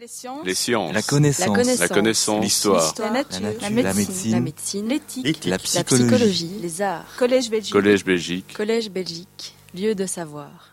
[0.00, 0.46] Les sciences.
[0.46, 0.94] Les sciences.
[0.94, 1.78] La connaissance.
[1.78, 2.42] La connaissance.
[2.42, 2.94] L'histoire.
[3.00, 3.38] La nature.
[3.42, 3.82] La nature.
[3.82, 4.88] La La médecine.
[4.88, 5.44] L'éthique.
[5.44, 6.06] La La psychologie.
[6.06, 6.58] psychologie.
[6.62, 7.04] Les arts.
[7.18, 7.72] Collège Belgique.
[7.74, 8.54] Collège Belgique.
[8.56, 9.54] Collège Belgique.
[9.74, 10.70] Lieu de savoir.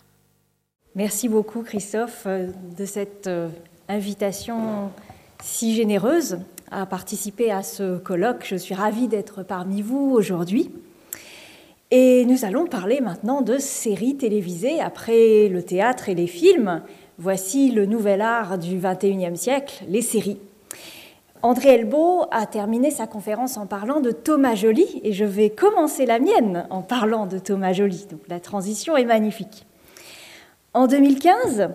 [0.96, 3.50] Merci beaucoup Christophe euh, de cette euh,
[3.90, 4.92] invitation
[5.44, 6.39] si généreuse
[6.71, 8.46] à participer à ce colloque.
[8.48, 10.71] Je suis ravie d'être parmi vous aujourd'hui.
[11.91, 14.80] Et nous allons parler maintenant de séries télévisées.
[14.80, 16.82] Après le théâtre et les films,
[17.18, 20.39] voici le nouvel art du XXIe siècle, les séries.
[21.42, 26.06] André Elbeau a terminé sa conférence en parlant de Thomas Joly et je vais commencer
[26.06, 28.07] la mienne en parlant de Thomas Joly.
[28.28, 29.65] La transition est magnifique.
[30.73, 31.69] En 2015,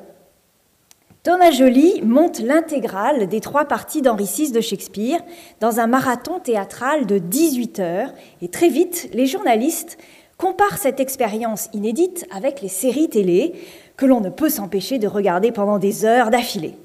[1.23, 5.21] Thomas Joly monte l'intégrale des trois parties d'Henri VI de Shakespeare
[5.61, 9.99] dans un marathon théâtral de 18 heures et très vite, les journalistes
[10.37, 13.55] comparent cette expérience inédite avec les séries télé
[13.97, 16.77] que l'on ne peut s'empêcher de regarder pendant des heures d'affilée.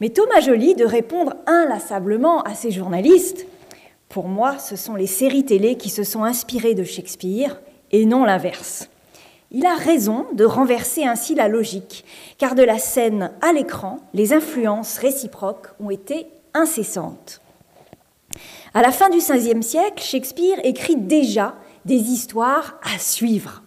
[0.00, 3.46] Mais Thomas Joly de répondre inlassablement à ces journalistes
[4.08, 7.60] Pour moi, ce sont les séries télé qui se sont inspirées de Shakespeare
[7.92, 8.88] et non l'inverse.
[9.50, 12.04] Il a raison de renverser ainsi la logique,
[12.38, 17.40] car de la scène à l'écran, les influences réciproques ont été incessantes.
[18.72, 23.62] À la fin du XVe siècle, Shakespeare écrit déjà des histoires à suivre.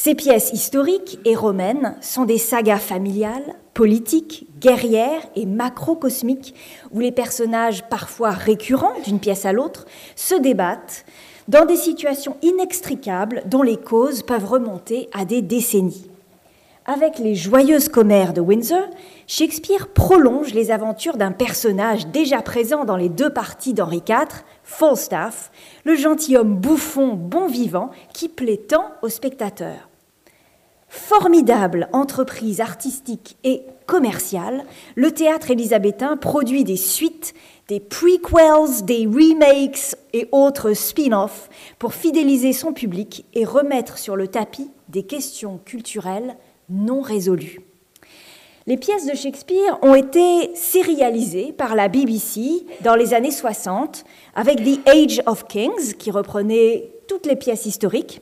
[0.00, 6.54] Ces pièces historiques et romaines sont des sagas familiales, politiques, guerrières et macrocosmiques,
[6.92, 11.04] où les personnages, parfois récurrents d'une pièce à l'autre, se débattent
[11.48, 16.08] dans des situations inextricables dont les causes peuvent remonter à des décennies.
[16.86, 18.86] Avec les joyeuses commères de Windsor,
[19.26, 25.50] Shakespeare prolonge les aventures d'un personnage déjà présent dans les deux parties d'Henri IV, Falstaff,
[25.84, 29.88] le gentilhomme bouffon bon vivant qui plaît tant aux spectateurs.
[30.88, 37.32] Formidable entreprise artistique et commerciale, le théâtre élisabétain produit des suites,
[37.68, 44.28] des prequels, des remakes et autres spin-offs pour fidéliser son public et remettre sur le
[44.28, 46.36] tapis des questions culturelles
[46.68, 47.67] non résolues.
[48.68, 54.62] Les pièces de Shakespeare ont été sérialisées par la BBC dans les années 60 avec
[54.62, 58.20] The Age of Kings qui reprenait toutes les pièces historiques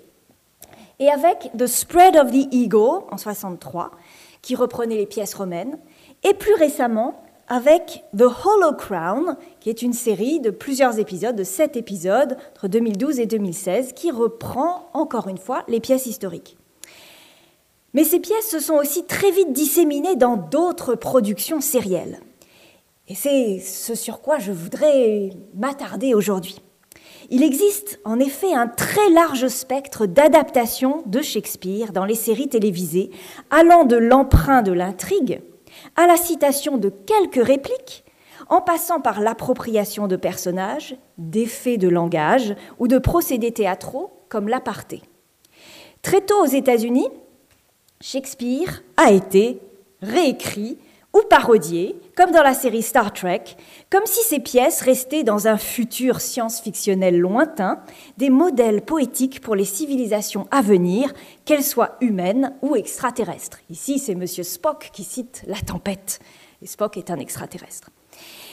[1.00, 3.90] et avec The Spread of the Eagle en 63
[4.40, 5.80] qui reprenait les pièces romaines
[6.22, 11.42] et plus récemment avec The Hollow Crown, qui est une série de plusieurs épisodes, de
[11.42, 16.56] sept épisodes, entre 2012 et 2016, qui reprend encore une fois les pièces historiques.
[17.96, 22.20] Mais ces pièces se sont aussi très vite disséminées dans d'autres productions sérielles.
[23.08, 26.60] Et c'est ce sur quoi je voudrais m'attarder aujourd'hui.
[27.30, 33.08] Il existe en effet un très large spectre d'adaptations de Shakespeare dans les séries télévisées,
[33.48, 35.40] allant de l'emprunt de l'intrigue
[35.96, 38.04] à la citation de quelques répliques,
[38.50, 45.00] en passant par l'appropriation de personnages, d'effets de langage ou de procédés théâtraux comme l'aparté.
[46.02, 47.08] Très tôt aux États-Unis,
[48.00, 49.60] Shakespeare a été
[50.02, 50.78] réécrit
[51.14, 53.42] ou parodié, comme dans la série Star Trek,
[53.90, 57.80] comme si ces pièces restaient dans un futur science-fictionnel lointain,
[58.18, 61.14] des modèles poétiques pour les civilisations à venir,
[61.46, 63.60] qu'elles soient humaines ou extraterrestres.
[63.70, 64.26] Ici, c'est M.
[64.26, 66.18] Spock qui cite la tempête,
[66.60, 67.90] et Spock est un extraterrestre.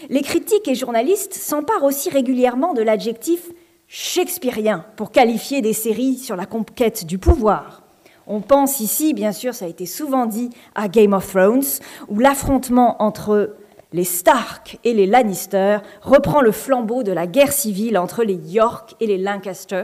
[0.10, 3.52] Les critiques et journalistes s'emparent aussi régulièrement de l'adjectif
[3.88, 7.83] shakespearien pour qualifier des séries sur la conquête du pouvoir,
[8.28, 11.64] on pense ici, bien sûr, ça a été souvent dit, à Game of Thrones,
[12.08, 13.56] où l'affrontement entre
[13.92, 18.96] les Stark et les Lannister reprend le flambeau de la guerre civile entre les York
[19.00, 19.84] et les Lancaster,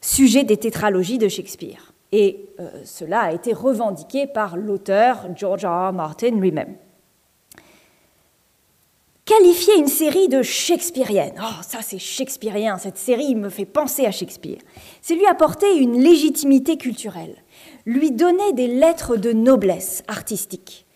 [0.00, 1.92] sujet des tétralogies de Shakespeare.
[2.10, 5.92] Et euh, cela a été revendiqué par l'auteur George R.
[5.92, 6.76] Martin lui-même.
[9.24, 14.10] Qualifier une série de shakespearienne, oh ça c'est shakespearien, cette série me fait penser à
[14.10, 14.56] Shakespeare,
[15.02, 17.36] c'est lui apporter une légitimité culturelle
[17.88, 20.86] lui donner des lettres de noblesse artistique.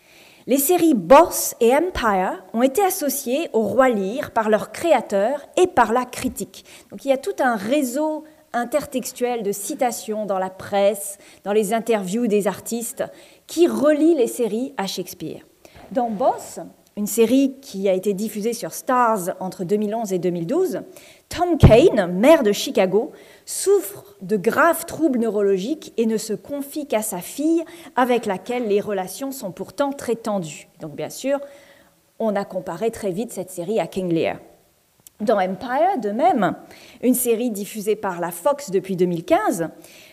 [0.47, 5.66] Les séries Boss et Empire ont été associées au roi Lear par leurs créateurs et
[5.66, 6.66] par la critique.
[6.91, 11.72] Donc il y a tout un réseau intertextuel de citations dans la presse, dans les
[11.72, 13.04] interviews des artistes,
[13.47, 15.47] qui relie les séries à Shakespeare.
[15.92, 16.60] Dans Boss,
[16.98, 20.83] une série qui a été diffusée sur Stars entre 2011 et 2012,
[21.30, 23.12] Tom Kane, maire de Chicago,
[23.44, 27.65] souffre de graves troubles neurologiques et ne se confie qu'à sa fille,
[27.97, 30.68] avec laquelle les relations sont pourtant très tendues.
[30.80, 31.39] Donc bien sûr,
[32.18, 34.39] on a comparé très vite cette série à King Lear.
[35.21, 36.56] Dans Empire, de même,
[37.00, 39.68] une série diffusée par la Fox depuis 2015,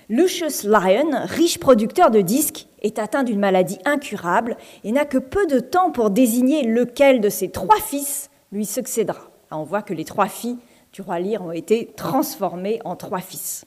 [0.08, 5.48] Lucius Lyon, riche producteur de disques, est atteint d'une maladie incurable et n'a que peu
[5.48, 9.32] de temps pour désigner lequel de ses trois fils lui succédera.
[9.52, 10.58] on voit que les trois filles
[11.00, 13.66] du roi ont été transformées en trois fils.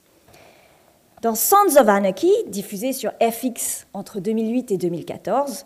[1.23, 5.65] Dans Sons of Anarchy, diffusé sur FX entre 2008 et 2014,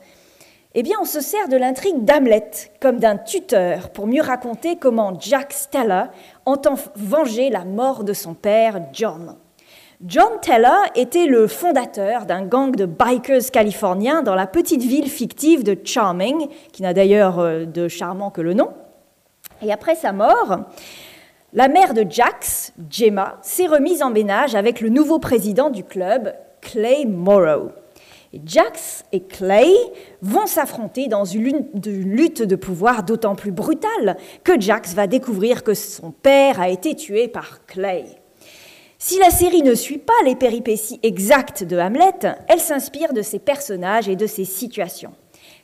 [0.75, 5.19] eh bien, on se sert de l'intrigue d'Hamlet comme d'un tuteur pour mieux raconter comment
[5.19, 6.05] Jack Steller
[6.45, 9.35] entend venger la mort de son père, John.
[10.05, 15.63] John Teller était le fondateur d'un gang de bikers californiens dans la petite ville fictive
[15.63, 18.69] de Charming, qui n'a d'ailleurs euh, de charmant que le nom.
[19.63, 20.59] Et après sa mort,
[21.57, 26.35] la mère de Jax, Gemma, s'est remise en ménage avec le nouveau président du club,
[26.61, 27.71] Clay Morrow.
[28.45, 29.73] Jax et Clay
[30.21, 35.73] vont s'affronter dans une lutte de pouvoir d'autant plus brutale que Jax va découvrir que
[35.73, 38.05] son père a été tué par Clay.
[38.99, 43.39] Si la série ne suit pas les péripéties exactes de Hamlet, elle s'inspire de ses
[43.39, 45.13] personnages et de ses situations.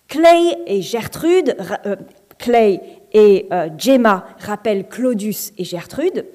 [0.08, 1.56] Clay et Gertrude,
[1.86, 1.96] euh,
[2.40, 2.82] Clay
[3.14, 6.26] et euh, Gemma rappellent Claudius et Gertrude.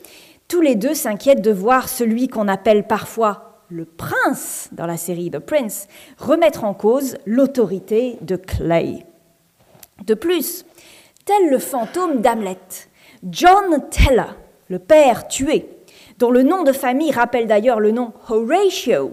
[0.46, 5.30] Tous les deux s'inquiètent de voir celui qu'on appelle parfois le prince dans la série
[5.30, 9.04] The Prince remettre en cause l'autorité de Clay.
[10.06, 10.64] De plus,
[11.24, 12.56] tel le fantôme d'Hamlet,
[13.28, 14.32] John Teller,
[14.68, 15.68] le père tué,
[16.18, 19.12] dont le nom de famille rappelle d'ailleurs le nom Horatio,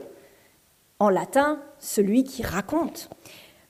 [1.00, 3.10] en latin celui qui raconte.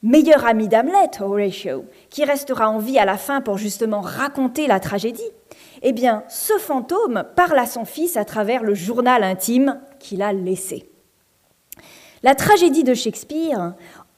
[0.03, 4.79] Meilleur ami d'Hamlet, Horatio, qui restera en vie à la fin pour justement raconter la
[4.79, 5.29] tragédie,
[5.81, 10.31] eh bien, ce fantôme parle à son fils à travers le journal intime qu'il a
[10.31, 10.89] laissé.
[12.23, 13.73] La tragédie de Shakespeare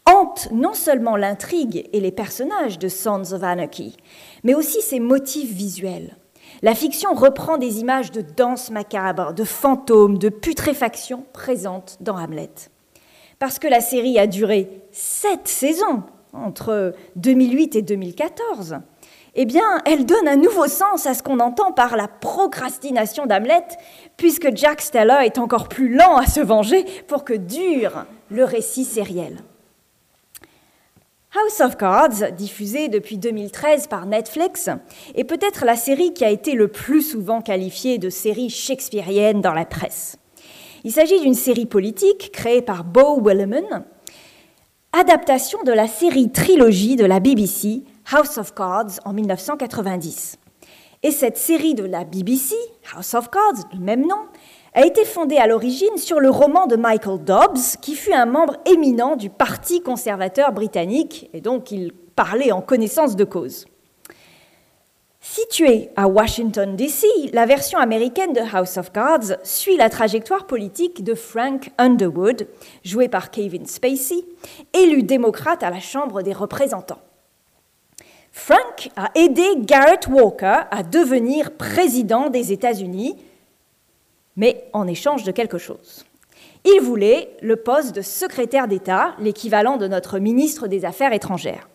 [0.05, 3.97] hante non seulement l'intrigue et les personnages de Sons of Anarchy,
[4.44, 6.17] mais aussi ses motifs visuels.
[6.61, 12.51] La fiction reprend des images de danse macabre, de fantômes, de putréfaction présentes dans Hamlet.
[13.39, 16.03] Parce que la série a duré sept saisons,
[16.43, 18.77] entre 2008 et 2014,
[19.39, 23.63] eh bien, elle donne un nouveau sens à ce qu'on entend par la procrastination d'Hamlet,
[24.17, 28.83] puisque Jack Steller est encore plus lent à se venger pour que dure le récit
[28.83, 29.37] sériel.
[31.35, 34.69] House of Cards, diffusée depuis 2013 par Netflix,
[35.13, 39.53] est peut-être la série qui a été le plus souvent qualifiée de série shakespearienne dans
[39.53, 40.17] la presse.
[40.83, 43.83] Il s'agit d'une série politique créée par Beau Williman,
[44.99, 50.38] adaptation de la série trilogie de la BBC House of Cards en 1990.
[51.03, 52.55] Et cette série de la BBC,
[52.95, 54.25] House of Cards, du même nom,
[54.73, 58.55] a été fondée à l'origine sur le roman de Michael Dobbs, qui fut un membre
[58.65, 63.65] éminent du Parti conservateur britannique, et donc il parlait en connaissance de cause.
[65.29, 71.03] Située à Washington, D.C., la version américaine de House of Cards suit la trajectoire politique
[71.03, 72.47] de Frank Underwood,
[72.85, 74.24] joué par Kevin Spacey,
[74.74, 77.01] élu démocrate à la Chambre des représentants.
[78.31, 83.18] Frank a aidé Garrett Walker à devenir président des États-Unis
[84.38, 86.06] mais en échange de quelque chose.
[86.63, 91.68] Il voulait le poste de secrétaire d'État, l'équivalent de notre ministre des Affaires étrangères.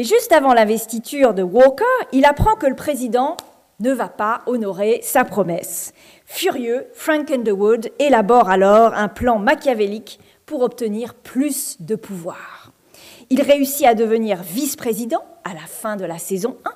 [0.00, 3.36] Mais juste avant l'investiture de Walker, il apprend que le président
[3.80, 5.92] ne va pas honorer sa promesse.
[6.24, 12.72] Furieux, Frank Underwood élabore alors un plan machiavélique pour obtenir plus de pouvoir.
[13.28, 16.70] Il réussit à devenir vice-président à la fin de la saison 1,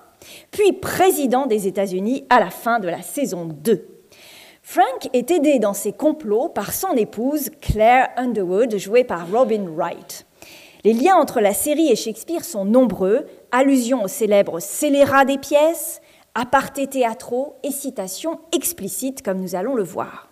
[0.50, 3.86] puis président des États-Unis à la fin de la saison 2.
[4.60, 10.26] Frank est aidé dans ses complots par son épouse Claire Underwood, jouée par Robin Wright.
[10.84, 16.00] Les liens entre la série et Shakespeare sont nombreux, allusions au célèbre scélérat des pièces,
[16.34, 20.28] apartés théâtraux et citations explicites comme nous allons le voir.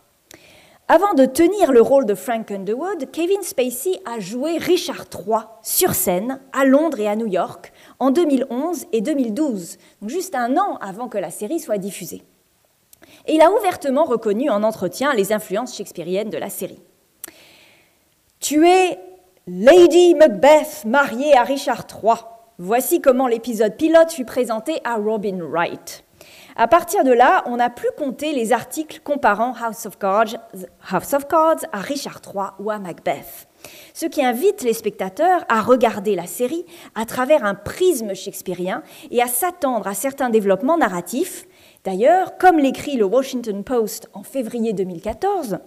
[0.88, 5.94] Avant de tenir le rôle de Frank Underwood, Kevin Spacey a joué Richard III sur
[5.94, 11.08] scène à Londres et à New York en 2011 et 2012, juste un an avant
[11.08, 12.22] que la série soit diffusée
[13.26, 16.80] et il a ouvertement reconnu en entretien les influences shakespeariennes de la série.
[18.40, 18.98] Tu es
[19.48, 22.14] Lady Macbeth mariée à Richard III.
[22.58, 26.04] Voici comment l'épisode pilote fut présenté à Robin Wright.
[26.54, 30.36] À partir de là, on n'a plus compté les articles comparant House of, Cards,
[30.88, 33.48] House of Cards à Richard III ou à Macbeth,
[33.94, 39.22] ce qui invite les spectateurs à regarder la série à travers un prisme shakespearien et
[39.22, 41.48] à s'attendre à certains développements narratifs
[41.84, 45.58] D'ailleurs, comme l'écrit le Washington Post en février 2014,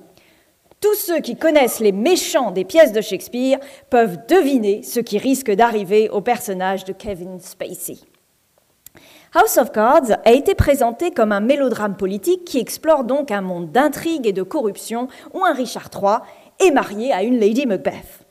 [0.82, 5.52] tous ceux qui connaissent les méchants des pièces de Shakespeare peuvent deviner ce qui risque
[5.52, 7.98] d'arriver au personnage de Kevin Spacey.
[9.34, 13.72] House of Cards a été présenté comme un mélodrame politique qui explore donc un monde
[13.72, 16.20] d'intrigue et de corruption où un Richard III
[16.66, 18.25] est marié à une Lady Macbeth.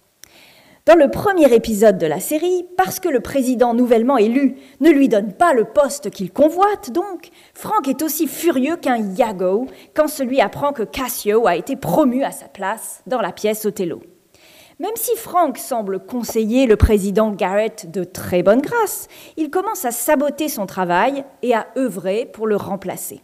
[0.86, 5.08] Dans le premier épisode de la série, parce que le président nouvellement élu ne lui
[5.08, 10.42] donne pas le poste qu'il convoite, donc, Frank est aussi furieux qu'un Yago quand celui
[10.42, 14.02] apprend que Cassio a été promu à sa place dans la pièce Othello.
[14.78, 19.90] Même si Frank semble conseiller le président Garrett de très bonne grâce, il commence à
[19.90, 23.22] saboter son travail et à œuvrer pour le remplacer.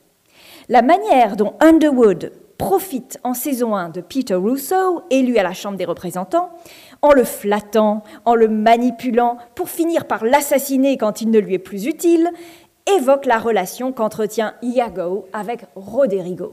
[0.70, 5.78] La manière dont Underwood profite en saison 1 de Peter Russo, élu à la Chambre
[5.78, 6.50] des représentants,
[7.02, 11.58] en le flattant, en le manipulant, pour finir par l'assassiner quand il ne lui est
[11.58, 12.30] plus utile,
[12.96, 16.52] évoque la relation qu'entretient Iago avec Roderigo.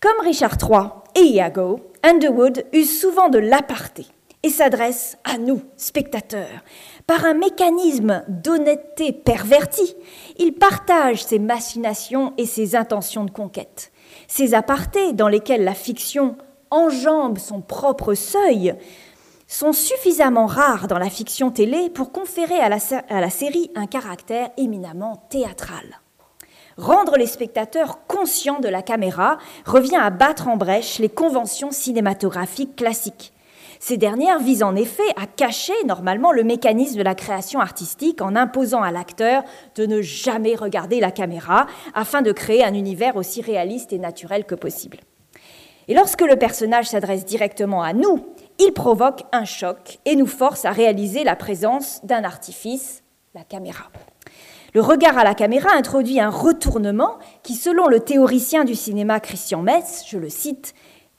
[0.00, 4.06] Comme Richard III et Iago, Underwood use souvent de l'aparté
[4.42, 6.62] et s'adresse à nous, spectateurs.
[7.06, 9.96] Par un mécanisme d'honnêteté perverti,
[10.38, 13.90] il partage ses machinations et ses intentions de conquête.
[14.28, 16.36] Ces apartés, dans lesquels la fiction
[16.70, 18.74] enjambe son propre seuil,
[19.46, 25.24] sont suffisamment rares dans la fiction télé pour conférer à la, série un caractère éminemment
[25.30, 26.00] théâtral.
[26.76, 32.76] Rendre les spectateurs conscients de la caméra revient à battre en brèche les conventions cinématographiques
[32.76, 33.32] classiques.
[33.78, 38.34] Ces dernières visent en effet à cacher normalement le mécanisme de la création artistique en
[38.34, 39.42] imposant à l'acteur
[39.74, 44.44] de ne jamais regarder la caméra afin de créer un univers aussi réaliste et naturel
[44.44, 44.98] que possible.
[45.88, 48.26] Et lorsque le personnage s'adresse directement à nous,
[48.58, 53.02] il provoque un choc et nous force à réaliser la présence d'un artifice,
[53.34, 53.84] la caméra.
[54.74, 59.62] Le regard à la caméra introduit un retournement qui, selon le théoricien du cinéma Christian
[59.62, 60.74] Metz, je le cite,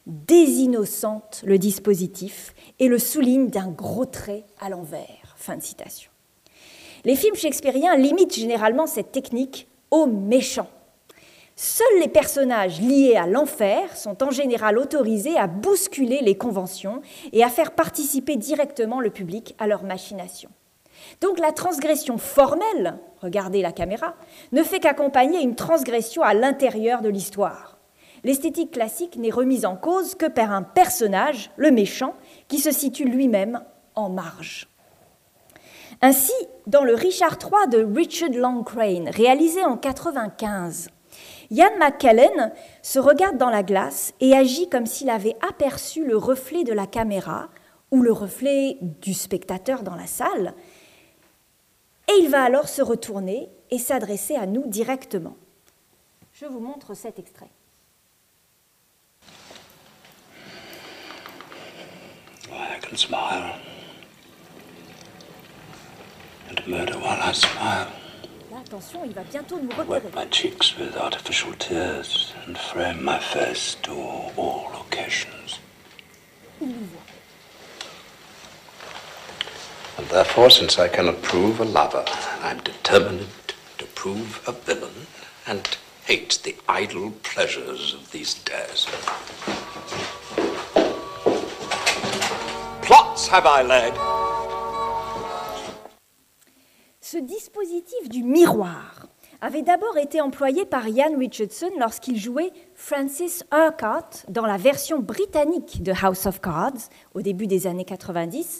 [0.06, 5.36] désinnocente le dispositif et le souligne d'un gros trait à l'envers.
[5.38, 6.12] Fin de citation.
[7.06, 10.70] Les films shakespeariens limitent généralement cette technique aux méchants.
[11.60, 17.02] Seuls les personnages liés à l'enfer sont en général autorisés à bousculer les conventions
[17.34, 20.50] et à faire participer directement le public à leur machination.
[21.20, 24.16] Donc la transgression formelle, regardez la caméra,
[24.54, 27.78] ne fait qu'accompagner une transgression à l'intérieur de l'histoire
[28.24, 32.14] l'esthétique classique n'est remise en cause que par un personnage, le méchant,
[32.48, 33.62] qui se situe lui-même
[33.96, 34.68] en marge.
[36.02, 36.34] Ainsi,
[36.68, 40.90] dans le Richard III de Richard Longcrane, réalisé en 1995,
[41.50, 42.52] Ian McKellen
[42.82, 46.88] se regarde dans la glace et agit comme s'il avait aperçu le reflet de la
[46.88, 47.50] caméra
[47.92, 50.54] ou le reflet du spectateur dans la salle,
[52.10, 55.36] et il va alors se retourner et s'adresser à nous directement.
[56.34, 57.50] Je vous montre cet extrait.
[62.96, 63.54] Smile.
[68.60, 70.02] Attention, il va bientôt nous repérer.
[70.04, 73.92] Wet my cheeks with artificial tears and frame my face to
[74.36, 75.60] all occasions.
[76.60, 77.04] Il nous voit.
[80.00, 82.04] And therefore, since I cannot prove a lover,
[82.42, 83.28] I'm determined
[83.78, 85.06] to prove a villain
[85.46, 88.88] and hate the idle pleasures of these days.
[92.82, 94.17] Plots have I led.
[97.10, 99.08] Ce dispositif du miroir
[99.40, 105.82] avait d'abord été employé par Ian Richardson lorsqu'il jouait Francis Urquhart dans la version britannique
[105.82, 108.60] de House of Cards au début des années 90.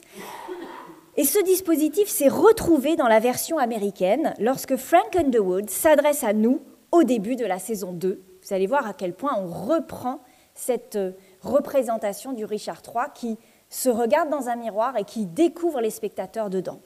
[1.18, 6.62] Et ce dispositif s'est retrouvé dans la version américaine lorsque Frank Underwood s'adresse à nous
[6.94, 8.24] au début de la saison 2.
[8.44, 10.22] Vous allez voir à quel point on reprend
[10.54, 11.12] cette euh,
[11.42, 13.38] représentation du Richard III qui
[13.68, 16.80] se regarde dans un miroir et qui découvre les spectateurs dedans.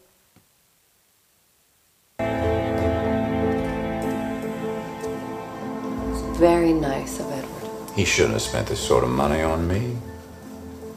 [6.40, 7.92] Very nice of Edward.
[7.96, 9.96] He shouldn't have spent this sort of money on me.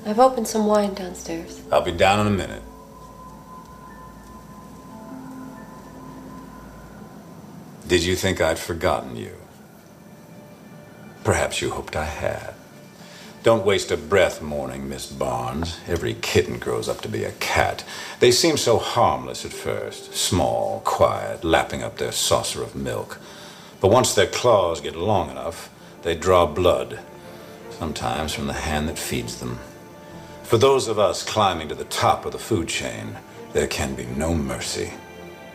[0.06, 1.60] I've opened some wine downstairs.
[1.70, 2.62] I'll be down in a minute.
[7.86, 9.36] Did you think I'd forgotten you?
[11.24, 12.53] Perhaps you hoped I had.
[13.44, 15.78] Don't waste a breath mourning Miss Barnes.
[15.86, 17.84] Every kitten grows up to be a cat.
[18.18, 23.20] They seem so harmless at first, small, quiet, lapping up their saucer of milk.
[23.82, 25.68] But once their claws get long enough,
[26.04, 27.00] they draw blood,
[27.68, 29.58] sometimes from the hand that feeds them.
[30.44, 33.14] For those of us climbing to the top of the food chain,
[33.52, 34.90] there can be no mercy.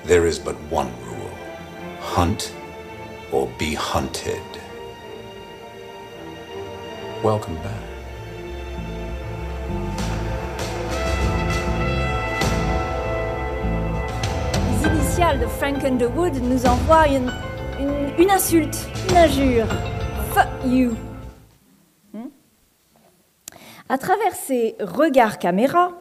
[0.03, 1.31] There is but one rule
[2.01, 2.53] hunt
[3.31, 4.58] or be hunted.
[7.21, 7.73] Welcome back.
[14.71, 19.67] Les initiales de Frank Underwood nous envoient une, insulte, une injure.
[20.33, 20.95] Fuck you.
[22.13, 22.29] Hmm?
[23.89, 25.91] À travers ses regards caméra,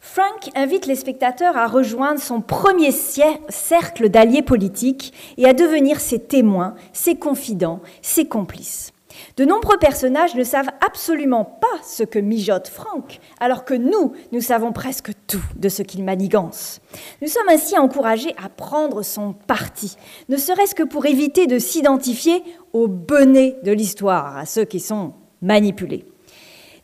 [0.00, 6.20] Frank invite les spectateurs à rejoindre son premier cercle d'alliés politiques et à devenir ses
[6.20, 8.94] témoins, ses confidents, ses complices.
[9.36, 14.40] De nombreux personnages ne savent absolument pas ce que mijote Frank, alors que nous, nous
[14.40, 16.80] savons presque tout de ce qu'il manigance.
[17.22, 19.96] Nous sommes ainsi encouragés à prendre son parti,
[20.28, 25.12] ne serait-ce que pour éviter de s'identifier aux benets de l'histoire, à ceux qui sont
[25.42, 26.04] manipulés.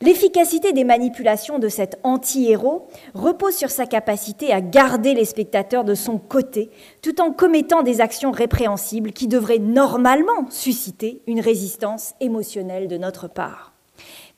[0.01, 5.95] L'efficacité des manipulations de cet anti-héros repose sur sa capacité à garder les spectateurs de
[5.95, 6.69] son côté,
[7.01, 13.27] tout en commettant des actions répréhensibles qui devraient normalement susciter une résistance émotionnelle de notre
[13.27, 13.73] part.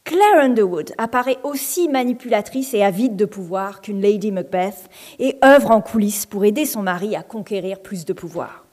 [0.03, 5.81] Claire Underwood apparaît aussi manipulatrice et avide de pouvoir qu'une Lady Macbeth et œuvre en
[5.81, 8.66] coulisses pour aider son mari à conquérir plus de pouvoir.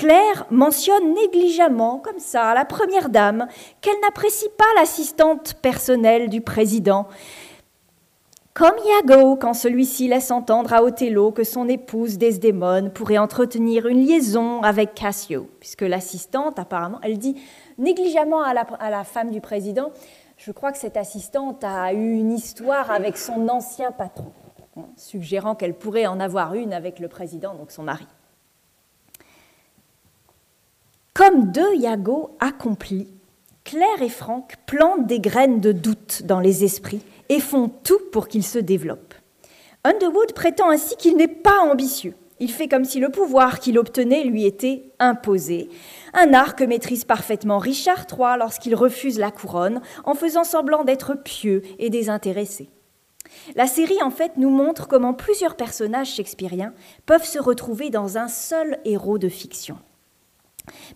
[0.00, 3.46] Claire mentionne négligemment, comme ça, à la première dame,
[3.82, 7.06] qu'elle n'apprécie pas l'assistante personnelle du président.
[8.54, 14.06] Comme Iago, quand celui-ci laisse entendre à Othello que son épouse Desdémone pourrait entretenir une
[14.06, 17.36] liaison avec Cassio, puisque l'assistante, apparemment, elle dit
[17.76, 19.92] négligemment à la, à la femme du président,
[20.38, 24.32] je crois que cette assistante a eu une histoire avec son ancien patron,
[24.96, 28.06] suggérant qu'elle pourrait en avoir une avec le président, donc son mari.
[31.20, 33.06] Comme deux Yago accomplis,
[33.62, 38.26] Claire et Franck plantent des graines de doute dans les esprits et font tout pour
[38.26, 39.12] qu'ils se développent.
[39.84, 42.14] Underwood prétend ainsi qu'il n'est pas ambitieux.
[42.38, 45.68] Il fait comme si le pouvoir qu'il obtenait lui était imposé,
[46.14, 51.12] un art que maîtrise parfaitement Richard III lorsqu'il refuse la couronne en faisant semblant d'être
[51.12, 52.70] pieux et désintéressé.
[53.56, 56.72] La série, en fait, nous montre comment plusieurs personnages shakespeariens
[57.04, 59.76] peuvent se retrouver dans un seul héros de fiction.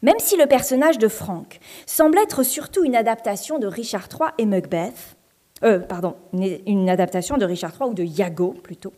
[0.02, 4.46] Même si le personnage de Frank semble être surtout une adaptation de Richard III et
[4.46, 5.16] Macbeth,
[5.62, 8.92] euh, pardon, une adaptation de Richard III ou de Iago plutôt,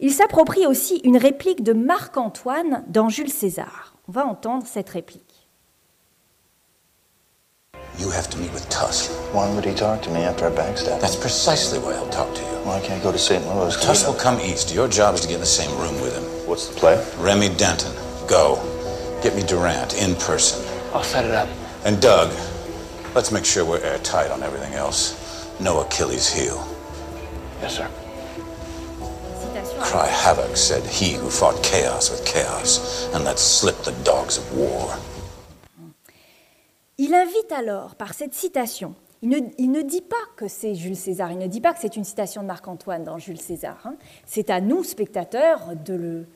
[0.00, 3.94] il s'approprie aussi une réplique de Marc-Antoine dans Jules César.
[4.08, 5.32] On va entendre cette réplique.
[7.98, 9.10] You have to meet with Tusk.
[9.32, 11.00] Why would he talk to me after I backstabbed?
[11.00, 12.48] That's precisely why he'll talk to you.
[12.64, 13.46] Well, I can't go to St.
[13.46, 13.76] Louis?
[13.80, 14.74] Tusk will come east.
[14.74, 16.24] Your job is to get in the same room with him.
[16.48, 16.96] What's the play?
[17.18, 17.92] Remy Denton.
[18.26, 18.58] Go.
[19.22, 20.60] Get me Durant in person.
[20.92, 21.48] I'll set it up.
[21.84, 22.32] And Doug,
[23.14, 25.14] let's make sure we're airtight on everything else.
[25.60, 26.66] No Achilles heel.
[27.60, 27.88] Yes, sir.
[29.80, 34.56] Cry havoc, said he who fought chaos with chaos, and let slip the dogs of
[34.56, 34.98] war.
[36.98, 40.96] Il invite alors, par cette citation, il ne, il ne, dit pas que c'est Jules
[40.96, 43.78] César, il ne dit pas que c'est une citation de Marc-Antoine dans Jules César.
[43.84, 43.94] Hein.
[44.26, 46.26] C'est à nous, spectateurs, de le,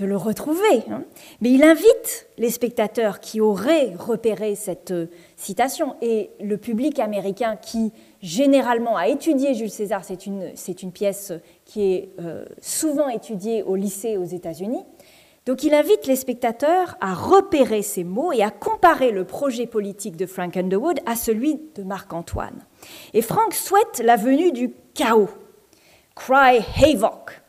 [0.00, 0.82] de le retrouver.
[0.90, 1.04] Hein.
[1.40, 7.56] Mais il invite les spectateurs qui auraient repéré cette euh, citation et le public américain
[7.56, 11.32] qui généralement a étudié Jules César, c'est une, pièce
[11.66, 14.82] qui est euh, souvent étudiée au lycée aux États-Unis.
[15.46, 20.16] Donc il invite les spectateurs à repérer ces mots et à comparer le projet politique
[20.16, 22.64] de Frank Underwood à celui de Marc-Antoine.
[23.14, 25.30] Et Frank souhaite la venue du chaos,
[26.14, 27.39] cry havoc,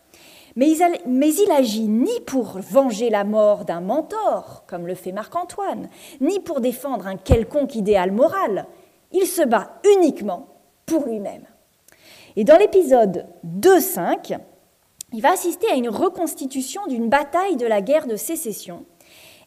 [0.56, 6.40] mais il, agit ni pour venger la mort d'un mentor, comme le fait Marc-Antoine, ni
[6.40, 8.68] pour défendre un quelconque idéal moral.
[9.12, 10.48] Il se bat uniquement
[10.86, 11.46] pour lui-même.
[12.36, 14.38] Et dans l'épisode 2.5,
[15.14, 18.86] il va assister à une reconstitution d'une bataille de la guerre de sécession,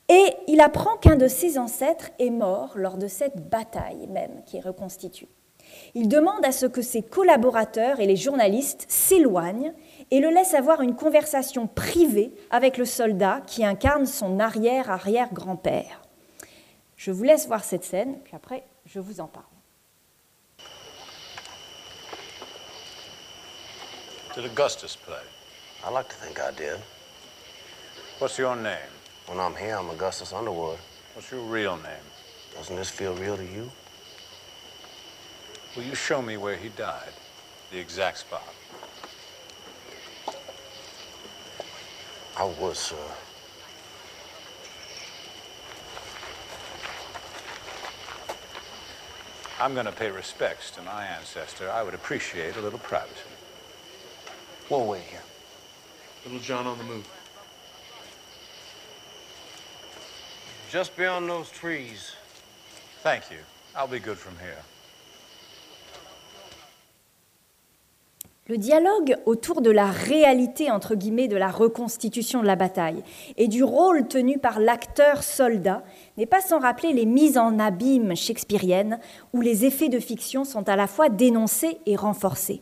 [0.09, 4.59] et il apprend qu'un de ses ancêtres est mort lors de cette bataille même qui
[4.59, 5.29] est reconstituée.
[5.95, 9.73] Il demande à ce que ses collaborateurs et les journalistes s'éloignent
[10.15, 16.01] et le laisse avoir une conversation privée avec le soldat qui incarne son arrière-arrière-grand-père.
[16.97, 19.45] Je vous laisse voir cette scène, puis après, je vous en parle.
[24.37, 25.17] Did Augustus play?
[25.85, 26.79] I like to think I did.
[28.21, 28.93] What's your name?
[29.27, 30.79] When I'm here, I'm Augustus Underwood.
[31.17, 32.07] What's your real name?
[32.55, 33.69] Doesn't this feel real to you?
[35.75, 37.13] Will you show me where he died?
[37.73, 38.45] The exact spot.
[42.37, 42.97] I was, sir.
[49.61, 51.71] I'm going to pay respects to my ancestor.
[51.71, 53.15] I would appreciate a little privacy.
[54.69, 55.23] We'll wait here.
[56.25, 57.09] Little John on the move.
[60.71, 62.17] Just beyond those trees.
[63.03, 63.39] Thank you.
[63.77, 64.59] I'll be good from here.
[68.47, 73.03] Le dialogue autour de la réalité, entre guillemets, de la reconstitution de la bataille
[73.39, 75.83] et du rôle tenu par l'acteur soldat
[76.19, 79.01] n'est pas sans rappeler les mises en abîme shakespeariennes
[79.33, 82.61] où les effets de fiction sont à la fois dénoncés et renforcés.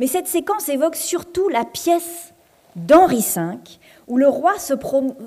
[0.00, 2.32] Mais cette séquence évoque surtout la pièce
[2.76, 3.58] d'Henri V
[4.06, 4.72] où le roi se,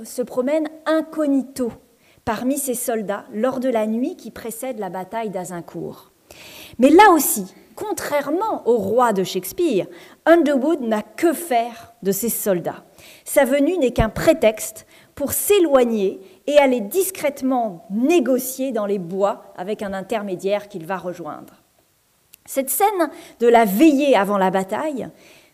[0.04, 1.72] se promène incognito
[2.26, 6.11] parmi ses soldats lors de la nuit qui précède la bataille d'Azincourt.
[6.80, 9.88] Mais là aussi, contrairement au roi de Shakespeare,
[10.26, 12.84] Underwood n'a que faire de ses soldats.
[13.26, 19.82] Sa venue n'est qu'un prétexte pour s'éloigner et aller discrètement négocier dans les bois avec
[19.82, 21.62] un intermédiaire qu'il va rejoindre.
[22.46, 25.08] Cette scène de la veillée avant la bataille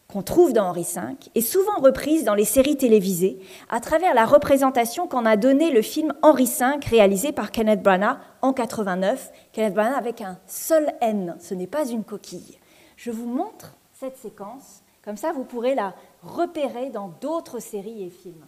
[0.08, 1.02] qu'on trouve dans Henri V
[1.36, 3.40] est souvent reprise dans les séries télévisées
[3.70, 8.18] à travers la représentation qu'en a donnée le film Henri V réalisé par Kenneth Branagh
[8.42, 9.32] en 89.
[9.52, 12.58] Kenneth Branagh avec un seul N, ce n'est pas une coquille.
[12.96, 15.94] Je vous montre cette séquence, comme ça vous pourrez la
[16.24, 18.46] repérer dans d'autres séries et films.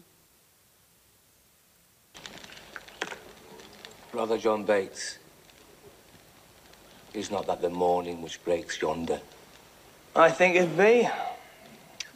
[4.13, 5.19] Brother John Bates,
[7.13, 9.19] is not that the morning which breaks yonder?
[10.15, 11.07] I think it be.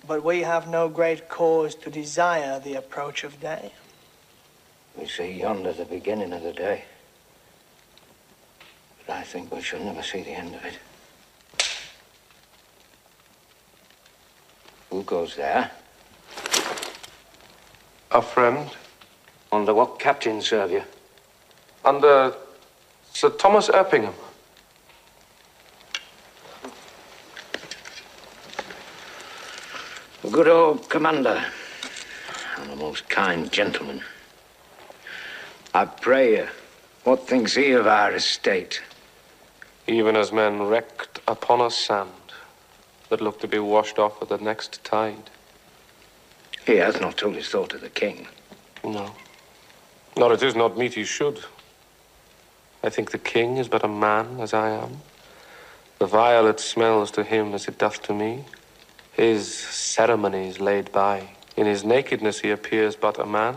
[0.06, 3.72] But we have no great cause to desire the approach of day.
[4.98, 6.86] We see yonder the beginning of the day.
[9.06, 10.78] But I think we shall never see the end of it.
[14.90, 15.72] Who goes there?
[18.12, 18.70] A friend.
[19.52, 20.84] Under what captain serve you?
[21.86, 22.34] Under
[23.14, 24.14] Sir Thomas Erpingham.
[30.34, 31.46] Good old commander,
[32.58, 34.02] and a most kind gentleman.
[35.76, 36.48] I pray you,
[37.04, 38.82] what thinks he of our estate?
[39.86, 42.10] Even as men wrecked upon a sand
[43.10, 45.30] that look to be washed off at the next tide.
[46.66, 48.26] He hath not told his thought to the king.
[48.84, 49.12] No.
[50.18, 51.42] Nor it is not meet he should.
[52.82, 54.98] I think the king is but a man, as I am.
[56.00, 58.46] The violet smells to him as it doth to me.
[59.14, 61.30] His ceremonies laid by.
[61.56, 63.56] In his nakedness he appears but a man.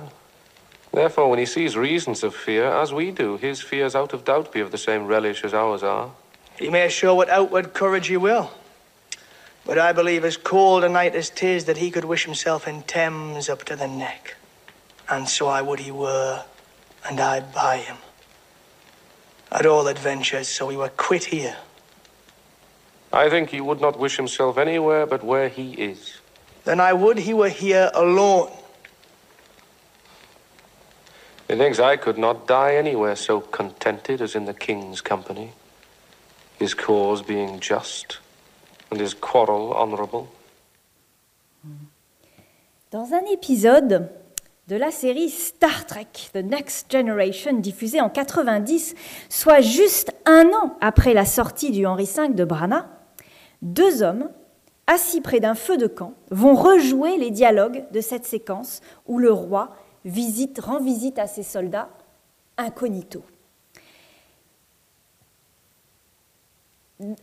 [0.93, 4.53] Therefore, when he sees reasons of fear, as we do, his fears out of doubt
[4.53, 6.11] be of the same relish as ours are.
[6.59, 8.51] He may show what outward courage he will.
[9.65, 12.83] But I believe as cold a night as 'tis that he could wish himself in
[12.85, 14.37] Thames up to the neck.
[15.09, 16.45] And so I would he were,
[17.05, 17.99] and I by him.
[19.51, 21.57] At all adventures, so he were quit here.
[23.17, 26.21] I think he would not wish himself anywhere but where he is.
[26.65, 28.51] Then I would he were here alone.
[31.49, 35.53] Methinks I could not die anywhere so contented as in the king's company,
[36.59, 38.19] his cause being just,
[38.91, 40.29] and his quarrel honorable.
[42.91, 44.11] Dans un épisode
[44.69, 48.95] de la série Star Trek The Next Generation diffusée en 90,
[49.29, 52.85] soit juste un an après la sortie du Henri V de Branagh,
[53.63, 54.31] deux hommes,
[54.87, 59.33] assis près d'un feu de camp, vont rejouer les dialogues de cette séquence où le
[59.33, 59.75] roi
[60.59, 61.89] rend visite à ses soldats
[62.57, 63.23] incognito.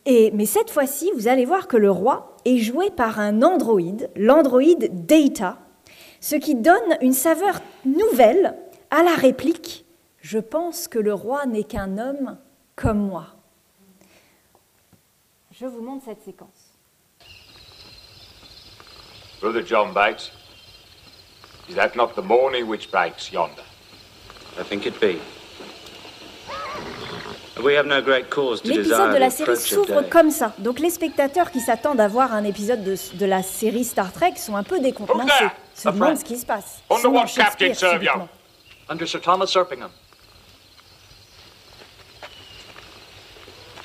[0.05, 5.05] Mais cette fois-ci, vous allez voir que le roi est joué par un androïde, l'androïde
[5.05, 5.57] Data,
[6.19, 8.55] ce qui donne une saveur nouvelle
[8.91, 9.85] à la réplique
[10.21, 12.37] Je pense que le roi n'est qu'un homme
[12.75, 13.32] comme moi.
[15.59, 16.73] Je vous montre cette séquence.
[19.39, 20.31] Brother John Bates,
[21.69, 23.61] is that not the morning which breaks yonder?
[24.59, 25.19] I think it be.
[27.63, 30.53] We have no great cause to L'épisode de la série s'ouvre comme ça.
[30.57, 34.33] Donc les spectateurs qui s'attendent à voir un épisode de, de la série Star Trek
[34.37, 36.81] sont un peu décontenancés, se demandent ce qui se passe.
[36.89, 38.27] Under what captain serve you?
[38.89, 39.91] Under Sir Thomas Erpingham.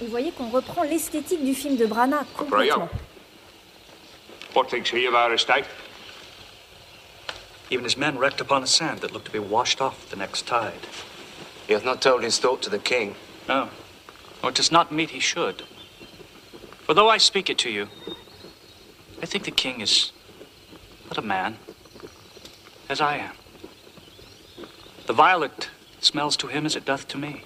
[0.00, 2.88] Vous voyez qu'on reprend l'esthétique du film de Branagh complètement.
[4.54, 5.64] What thinks he of our estate?
[7.70, 10.46] Even his men wrecked upon a sand that looked to be washed off the next
[10.46, 10.86] tide.
[11.66, 13.14] He hath not told his thought to the king.
[13.46, 13.68] No.
[14.42, 15.62] Or it does not meet he should.
[16.86, 17.88] For though I speak it to you,
[19.22, 20.12] I think the king is
[21.08, 21.56] but a man,
[22.88, 23.34] as I am.
[25.06, 27.44] The violet smells to him as it doth to me.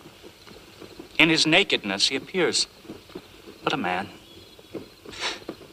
[1.19, 2.67] In his nakedness he appears
[3.65, 4.09] but a man.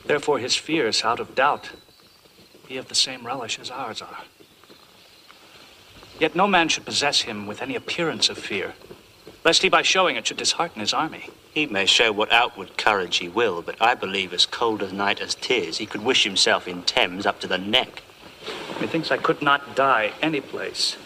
[0.05, 1.71] Therefore his fears, out of doubt,
[2.67, 4.23] be of the same relish as ours are.
[6.19, 8.73] Yet no man should possess him with any appearance of fear,
[9.43, 11.29] lest he by showing it should dishearten his army.
[11.53, 15.19] He may show what outward courage he will, but I believe as cold a night
[15.19, 18.03] as tis, he could wish himself in Thames up to the neck.
[18.79, 20.97] Methinks I could not die any place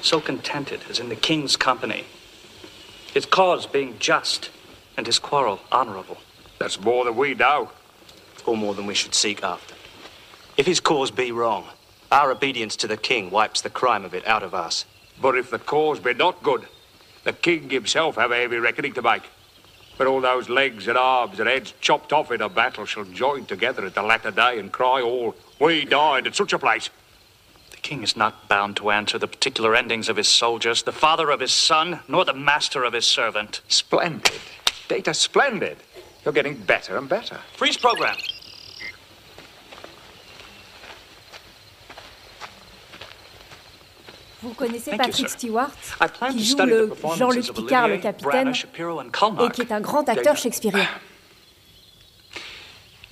[0.00, 2.04] so contented as in the king's company,
[3.18, 4.48] his cause being just
[4.96, 6.18] and his quarrel honorable.
[6.60, 7.72] That's more than we know.
[8.46, 9.74] Or more than we should seek after.
[10.56, 11.64] If his cause be wrong,
[12.12, 14.84] our obedience to the king wipes the crime of it out of us.
[15.20, 16.68] But if the cause be not good,
[17.24, 19.24] the king himself have a heavy reckoning to make.
[19.96, 23.46] But all those legs and arms and heads chopped off in a battle shall join
[23.46, 26.88] together at the latter day and cry all, We died at such a place.
[27.78, 31.30] The king is not bound to answer the particular endings of his soldiers, the father
[31.30, 33.60] of his son, nor the master of his servant.
[33.68, 34.40] Splendid.
[34.88, 35.76] Data splendid.
[36.24, 37.38] You're getting better and better.
[37.52, 38.16] Freeze program.
[44.42, 45.38] Vous connaissez Thank Patrick sir.
[45.38, 45.70] Stewart,
[46.32, 50.36] qui joue le Jean-Luc Picard, le capitaine, Branagh, and et qui est un grand acteur
[50.36, 50.88] shakespearien.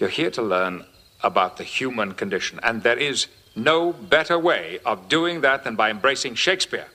[0.00, 0.84] You're here to learn
[1.22, 5.90] about the human condition, and there is no better way of doing that than by
[5.90, 6.86] embracing Shakespeare.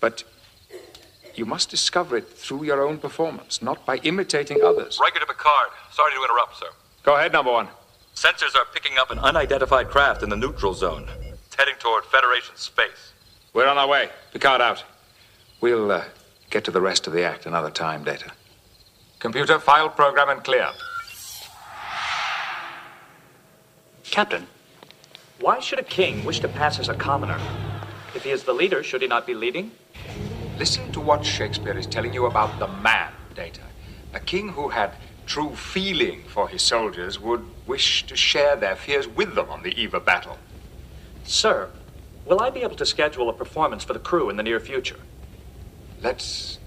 [0.00, 0.24] But
[1.34, 4.98] you must discover it through your own performance, not by imitating others.
[5.00, 5.68] Riker to Picard.
[5.92, 6.66] Sorry to interrupt, sir.
[7.04, 7.68] Go ahead, number one.
[8.14, 11.08] Sensors are picking up an unidentified craft in the neutral zone.
[11.46, 13.12] It's heading toward Federation space.
[13.54, 14.10] We're on our way.
[14.32, 14.84] Picard out.
[15.60, 16.04] We'll uh,
[16.50, 18.32] get to the rest of the act another time, Data.
[19.18, 20.68] Computer, file program and clear.
[24.04, 24.46] Captain,
[25.42, 27.38] why should a king wish to pass as a commoner?
[28.14, 29.72] If he is the leader, should he not be leading?
[30.56, 33.62] Listen to what Shakespeare is telling you about the man, Data.
[34.14, 34.92] A king who had
[35.26, 39.74] true feeling for his soldiers would wish to share their fears with them on the
[39.80, 40.38] eve of battle.
[41.24, 41.70] Sir,
[42.24, 45.00] will I be able to schedule a performance for the crew in the near future?
[46.00, 46.60] Let's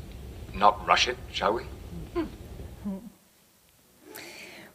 [0.53, 1.63] not rush it, shall we?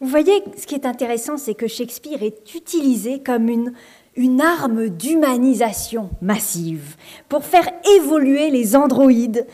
[0.00, 6.08] Vous voyez, ce qui est intéressant, c'est que Shakespeare est utilisé comme une, arme d'humanisation
[6.22, 6.96] massive
[7.28, 9.46] pour faire évoluer les androïdes.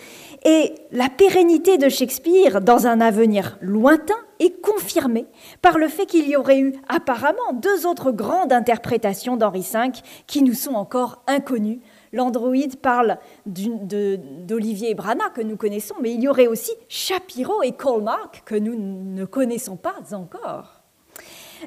[0.45, 5.27] Et la pérennité de Shakespeare dans un avenir lointain est confirmée
[5.63, 9.91] par le fait qu'il y aurait eu apparemment deux autres grandes interprétations d'Henri V
[10.29, 11.81] qui nous sont encore inconnues.
[12.17, 18.43] L'androïde parle d'Olivier Brana que nous connaissons, mais il y aurait aussi Shapiro et Colmark
[18.47, 20.81] que nous ne connaissons pas encore.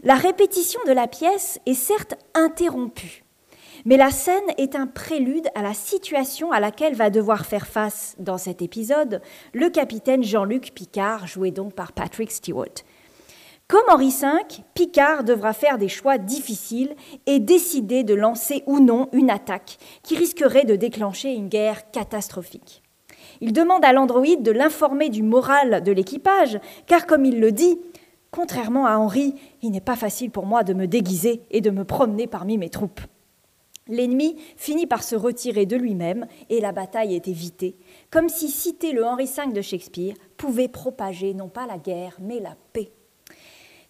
[0.02, 3.24] La répétition de la pièce est certes interrompue,
[3.86, 8.16] mais la scène est un prélude à la situation à laquelle va devoir faire face
[8.18, 9.22] dans cet épisode
[9.54, 12.74] le capitaine Jean-Luc Picard, joué donc par Patrick Stewart.
[13.70, 16.96] Comme Henri V, Picard devra faire des choix difficiles
[17.28, 22.82] et décider de lancer ou non une attaque qui risquerait de déclencher une guerre catastrophique.
[23.42, 27.78] Il demande à l'androïde de l'informer du moral de l'équipage, car comme il le dit,
[28.32, 31.84] contrairement à Henri, il n'est pas facile pour moi de me déguiser et de me
[31.84, 33.02] promener parmi mes troupes.
[33.88, 37.78] L'ennemi finit par se retirer de lui-même et la bataille est évitée,
[38.10, 42.40] comme si citer le Henri V de Shakespeare pouvait propager non pas la guerre, mais
[42.40, 42.94] la paix.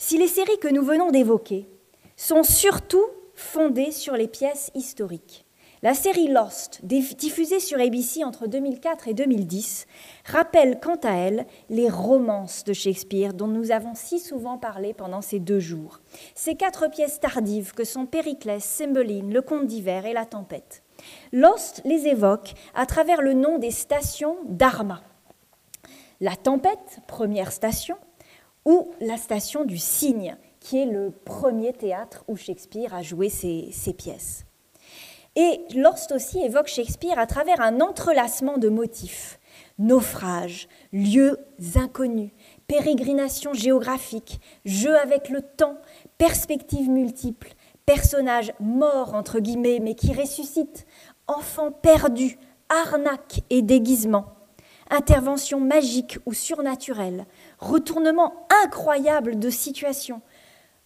[0.02, 1.68] Si les séries que nous venons d'évoquer
[2.16, 3.04] sont surtout
[3.36, 5.46] fondées sur les pièces historiques,
[5.82, 9.88] la série Lost, diff- diffusée sur ABC entre 2004 et 2010,
[10.26, 15.22] rappelle quant à elle les romances de Shakespeare dont nous avons si souvent parlé pendant
[15.22, 16.00] ces deux jours.
[16.34, 20.82] Ces quatre pièces tardives que sont Périclès, Cymbeline, Le Conte d'hiver et La Tempête.
[21.34, 25.02] Lost les évoque à travers le nom des stations d'Arma.
[26.22, 27.96] La Tempête, première station,
[28.66, 33.94] ou la station du Cygne, qui est le premier théâtre où Shakespeare a joué ses,
[33.98, 34.46] pièces.
[35.36, 39.40] Et Lost aussi évoque Shakespeare à travers un entrelacement de motifs.
[39.78, 41.38] Naufrage, lieux
[41.76, 42.32] inconnus,
[42.68, 45.78] pérégrination géographique, jeu avec le temps,
[46.18, 47.54] perspectives multiples,
[47.86, 50.86] personnages morts entre guillemets mais qui ressuscitent,
[51.28, 52.38] enfants perdus,
[52.70, 54.26] arnaque et déguisement,
[54.90, 57.26] intervention magique ou surnaturelle,
[57.60, 60.22] retournement incroyable de situation,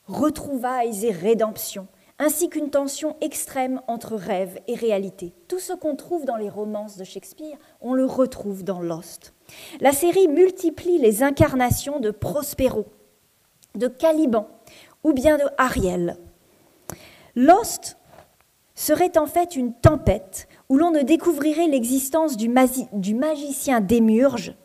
[0.05, 1.87] retrouvailles et rédemption,
[2.19, 5.33] ainsi qu'une tension extrême entre rêve et réalité.
[5.47, 9.33] Tout ce qu'on trouve dans les romances de Shakespeare, on le retrouve dans Lost.
[9.81, 12.85] La série multiplie les incarnations de Prospero,
[13.75, 14.47] de Caliban
[15.03, 16.17] ou bien de Ariel.
[17.35, 17.97] Lost
[18.75, 24.55] serait en fait une tempête où l'on ne découvrirait l'existence du, magicien démurge,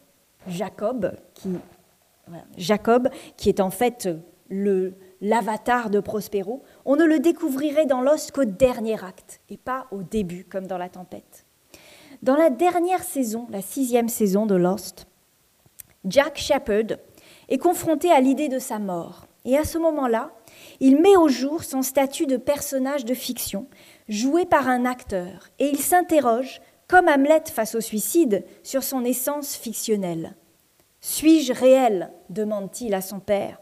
[0.46, 1.48] Jacob, qui,
[2.56, 4.08] Jacob, qui est en fait
[4.48, 6.62] le, l'avatar de Prospero.
[6.84, 10.78] On ne le découvrirait dans Lost qu'au dernier acte et pas au début, comme dans
[10.78, 11.46] la tempête.
[12.22, 15.06] Dans la dernière saison, la sixième saison de Lost,
[16.04, 16.98] Jack Shepard
[17.48, 19.26] est confronté à l'idée de sa mort.
[19.44, 20.32] Et à ce moment-là,
[20.80, 23.66] il met au jour son statut de personnage de fiction,
[24.08, 29.54] joué par un acteur, et il s'interroge, comme Hamlet face au suicide, sur son essence
[29.54, 30.34] fictionnelle.
[31.00, 33.60] Suis-je réel demande-t-il à son père,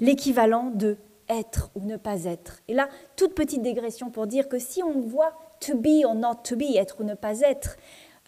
[0.00, 2.60] l'équivalent de être ou ne pas être.
[2.68, 6.36] Et là, toute petite dégression pour dire que si on voit to be or not
[6.44, 7.76] to be, être ou ne pas être,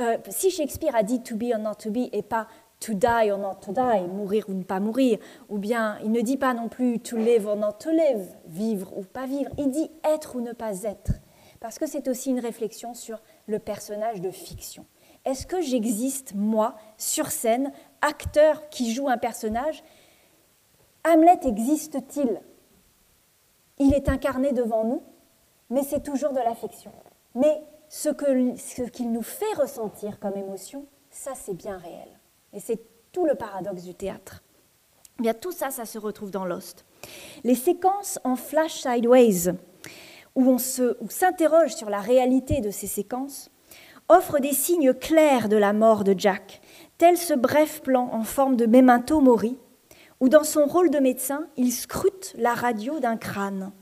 [0.01, 2.47] euh, si Shakespeare a dit to be or not to be et pas
[2.81, 6.21] to die or not to die, mourir ou ne pas mourir, ou bien il ne
[6.21, 9.71] dit pas non plus to live or not to live, vivre ou pas vivre, il
[9.71, 11.13] dit être ou ne pas être,
[11.61, 14.85] parce que c'est aussi une réflexion sur le personnage de fiction.
[15.27, 19.85] Est-ce que j'existe, moi, sur scène, acteur qui joue un personnage?
[21.05, 22.41] Hamlet existe-t-il?
[23.79, 25.03] Il est incarné devant nous,
[25.69, 26.93] mais c'est toujours de la fiction.
[27.35, 32.09] Mais ce qu'il nous fait ressentir comme émotion, ça c'est bien réel.
[32.53, 32.81] Et c'est
[33.13, 34.43] tout le paradoxe du théâtre.
[35.19, 36.85] Eh bien, tout ça, ça se retrouve dans Lost.
[37.43, 39.55] Les séquences en flash sideways,
[40.35, 43.51] où on s'interroge sur la réalité de ces séquences,
[44.09, 46.61] offrent des signes clairs de la mort de Jack,
[46.99, 49.59] tel ce bref plan en forme de memento mori,
[50.21, 53.73] où dans son rôle de médecin, il scrute la radio d'un crâne.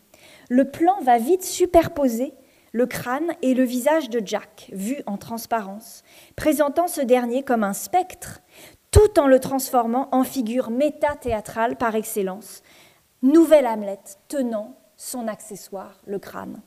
[0.49, 2.35] Le plan va vite superposer
[2.73, 6.03] le crâne et le visage de Jack, vu en transparence,
[6.35, 8.41] présentant ce dernier comme un spectre,
[8.91, 12.63] tout en le transformant en figure méta-théâtrale par excellence,
[13.23, 16.61] nouvelle Hamlet tenant son accessoire, le crâne.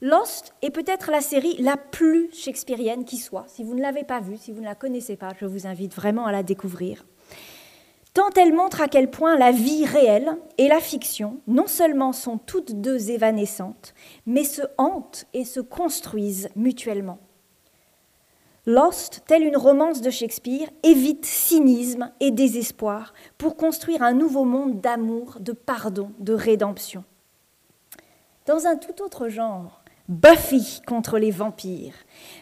[0.00, 3.44] Lost est peut-être la série la plus shakespearienne qui soit.
[3.48, 5.94] Si vous ne l'avez pas vue, si vous ne la connaissez pas, je vous invite
[5.94, 7.04] vraiment à la découvrir
[8.14, 12.38] tant elle montre à quel point la vie réelle et la fiction non seulement sont
[12.38, 13.94] toutes deux évanescentes,
[14.26, 17.18] mais se hantent et se construisent mutuellement.
[18.66, 24.80] Lost, telle une romance de Shakespeare, évite cynisme et désespoir pour construire un nouveau monde
[24.80, 27.04] d'amour, de pardon, de rédemption.
[28.50, 31.94] Dans un tout autre genre, Buffy contre les vampires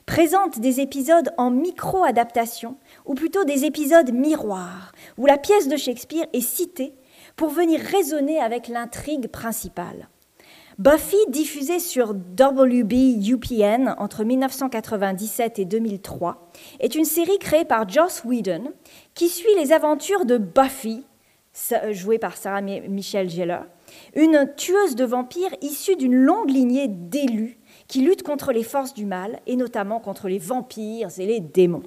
[0.07, 6.25] présente des épisodes en micro-adaptation, ou plutôt des épisodes miroirs, où la pièce de Shakespeare
[6.33, 6.95] est citée
[7.37, 10.09] pour venir résonner avec l'intrigue principale.
[10.79, 18.73] Buffy, diffusée sur WB-UPN entre 1997 et 2003, est une série créée par Joss Whedon
[19.13, 21.05] qui suit les aventures de Buffy,
[21.91, 23.67] jouée par Sarah Michelle Gellar,
[24.15, 29.07] une tueuse de vampires issue d'une longue lignée d'élus qui luttent contre les forces du
[29.07, 31.83] mal, et notamment contre les vampires et les démons.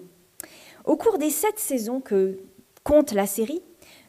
[0.86, 2.40] Au cours des sept saisons que
[2.84, 3.62] compte la série,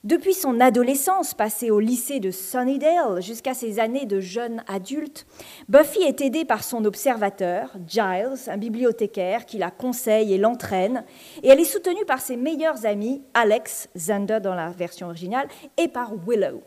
[0.05, 5.27] depuis son adolescence passée au lycée de Sunnydale jusqu'à ses années de jeune adulte,
[5.69, 11.05] Buffy est aidée par son observateur, Giles, un bibliothécaire qui la conseille et l'entraîne,
[11.45, 15.87] et elle est soutenue par ses meilleurs amis, Alex, Xander dans la version originale, et
[15.87, 16.63] par Willow.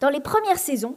[0.00, 0.96] Dans les premières saisons,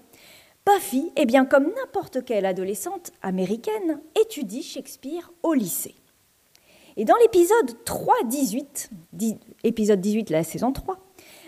[0.65, 5.95] Buffy, eh bien, comme n'importe quelle adolescente américaine, étudie Shakespeare au lycée.
[6.97, 8.89] Et dans l'épisode 3-18,
[9.63, 10.97] épisode 18 de la saison 3,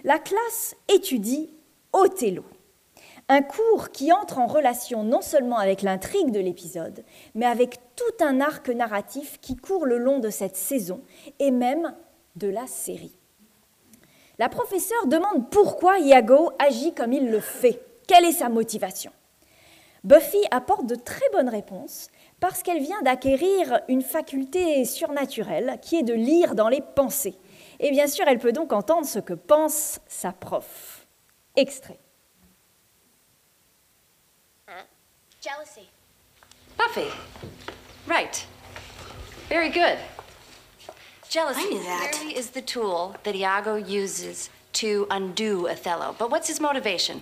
[0.04, 1.50] la classe étudie
[1.92, 2.46] Othello,
[3.30, 8.24] un cours qui entre en relation non seulement avec l'intrigue de l'épisode, mais avec tout
[8.24, 11.02] un arc narratif qui court le long de cette saison
[11.40, 11.96] et même
[12.36, 13.19] de la série.
[14.40, 17.86] La professeure demande pourquoi Iago agit comme il le fait.
[18.08, 19.12] Quelle est sa motivation?
[20.06, 22.08] Buffy apporte de très bonnes réponses
[22.40, 27.38] parce qu'elle vient d'acquérir une faculté surnaturelle qui est de lire dans les pensées.
[27.82, 31.06] Et bien sûr, elle peut donc entendre ce que pense sa prof.
[31.58, 32.00] Extrait.
[36.78, 37.10] Buffy.
[38.08, 38.48] Right.
[39.50, 39.98] Very good.
[41.30, 42.12] Jealousy I knew that.
[42.12, 46.16] clearly is the tool that Iago uses to undo Othello.
[46.18, 47.22] But what's his motivation?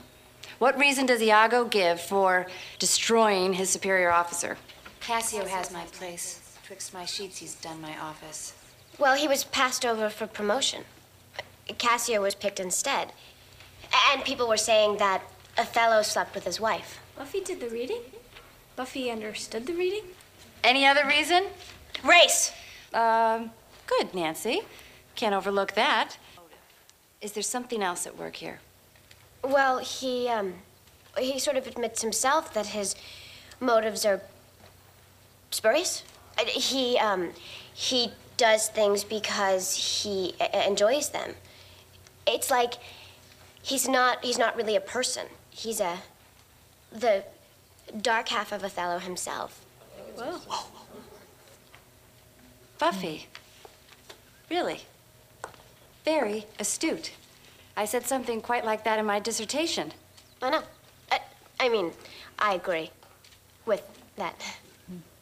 [0.59, 2.47] What reason does Iago give for
[2.79, 4.57] destroying his superior officer?
[5.01, 6.57] Cassio has my place.
[6.65, 8.53] Twixt my sheets, he's done my office.
[8.97, 10.85] Well, he was passed over for promotion.
[11.77, 13.11] Cassio was picked instead.
[14.11, 15.21] And people were saying that
[15.57, 16.99] Othello slept with his wife.
[17.17, 18.01] Buffy did the reading?
[18.77, 20.03] Buffy understood the reading?
[20.63, 21.47] Any other reason?
[22.03, 22.53] Race!
[22.93, 23.51] Um,
[23.87, 24.61] good, Nancy.
[25.15, 26.17] Can't overlook that.
[27.21, 28.59] Is there something else at work here?
[29.43, 30.53] Well, he, um,
[31.17, 32.95] he sort of admits himself that his
[33.59, 34.21] motives are
[35.51, 36.03] spurious.
[36.37, 37.31] Uh, He, um,
[37.73, 41.33] he does things because he e- enjoys them.
[42.27, 42.73] It's like
[43.63, 45.25] he's not, he's not really a person.
[45.49, 45.97] He's a,
[46.91, 47.23] the
[47.99, 49.65] dark half of Othello himself.
[50.15, 50.39] Whoa.
[52.77, 53.27] Buffy.
[54.49, 54.81] Really?
[56.05, 57.11] Very astute.
[57.75, 59.91] I said something quite like that in my dissertation.
[60.41, 60.63] I know.
[61.11, 61.19] I,
[61.59, 61.91] I mean,
[62.39, 62.91] I agree
[63.65, 63.83] with
[64.15, 64.35] that.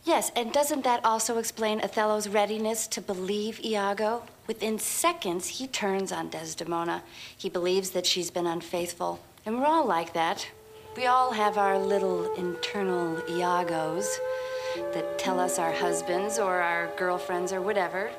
[0.04, 4.24] Yes, and doesn't that also explain Othello's readiness to believe Iago?
[4.46, 7.02] Within seconds, he turns on Desdemona.
[7.36, 9.20] He believes that she's been unfaithful.
[9.46, 10.48] And we're all like that.
[10.96, 14.06] We all have our little internal Iagos
[14.94, 18.12] that tell us our husbands or our girlfriends or whatever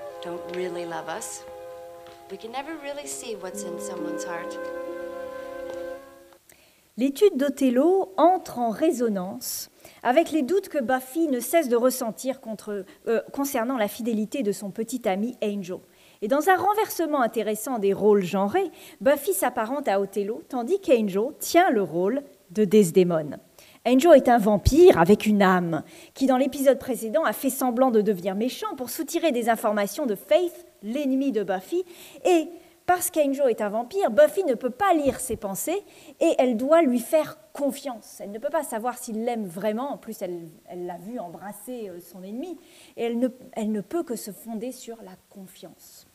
[6.96, 9.70] L'étude d'Othello entre en résonance
[10.02, 14.70] avec les doutes que Buffy ne cesse de ressentir euh, concernant la fidélité de son
[14.70, 15.78] petit ami Angel.
[16.22, 18.70] Et dans un renversement intéressant des rôles genrés,
[19.00, 23.38] Buffy s'apparente à Othello, tandis qu'Angel tient le rôle de Desdemone.
[23.86, 28.00] Angel est un vampire avec une âme, qui dans l'épisode précédent a fait semblant de
[28.00, 31.84] devenir méchant pour soutirer des informations de Faith, l'ennemi de Buffy,
[32.24, 32.48] et
[32.84, 35.84] parce qu'Angel est un vampire, Buffy ne peut pas lire ses pensées
[36.20, 38.20] et elle doit lui faire confiance.
[38.20, 42.00] Elle ne peut pas savoir s'il l'aime vraiment, en plus elle l'a vu embrasser euh,
[42.00, 42.58] son ennemi,
[42.96, 46.08] et elle ne peut que se fonder sur la confiance.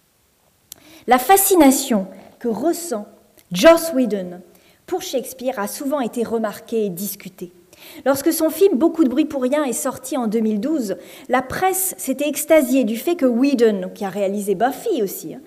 [1.07, 2.07] La fascination
[2.38, 3.07] que ressent
[3.53, 4.41] Joss Whedon
[4.86, 7.53] pour Shakespeare a souvent été remarquée et discutée.
[8.05, 10.95] Lorsque son film Beaucoup de bruit pour rien est sorti en 2012,
[11.29, 15.41] la presse s'était extasiée du fait que Whedon, qui a réalisé Buffy aussi, hein,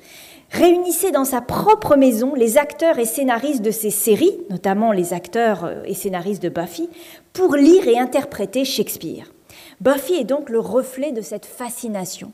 [0.50, 5.64] réunissait dans sa propre maison les acteurs et scénaristes de ses séries, notamment les acteurs
[5.64, 6.88] euh, et scénaristes de Buffy,
[7.32, 9.32] pour lire et interpréter Shakespeare.
[9.80, 12.32] Buffy est donc le reflet de cette fascination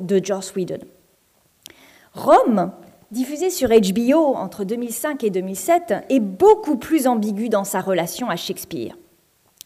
[0.00, 0.80] de Joss Whedon.
[2.14, 2.72] Rome,
[3.10, 8.36] diffusé sur HBO entre 2005 et 2007, est beaucoup plus ambigu dans sa relation à
[8.36, 8.96] Shakespeare.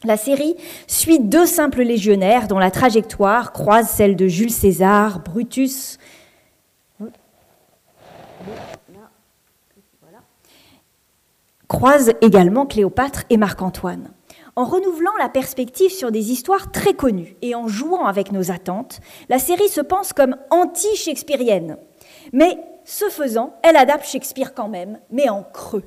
[0.04, 0.56] La série
[0.88, 5.98] suit deux simples légionnaires dont la trajectoire croise celle de Jules César, Brutus,
[11.68, 14.10] croise également Cléopâtre et Marc-Antoine.
[14.56, 19.00] En renouvelant la perspective sur des histoires très connues et en jouant avec nos attentes,
[19.28, 21.78] la série se pense comme anti-shakespearienne.
[22.32, 25.84] Mais ce faisant, elle adapte Shakespeare quand même, mais en creux.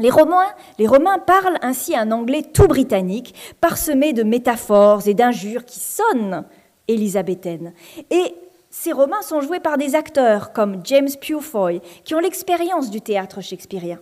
[0.00, 6.44] Les Romains, parlent ainsi un anglais tout britannique, parsemé de métaphores et d'injures qui sonnent
[6.88, 7.72] élisabéthaines.
[8.10, 8.34] Et
[8.70, 13.40] ces Romains sont joués par des acteurs comme James Purefoy, qui ont l'expérience du théâtre
[13.40, 14.00] shakespearien.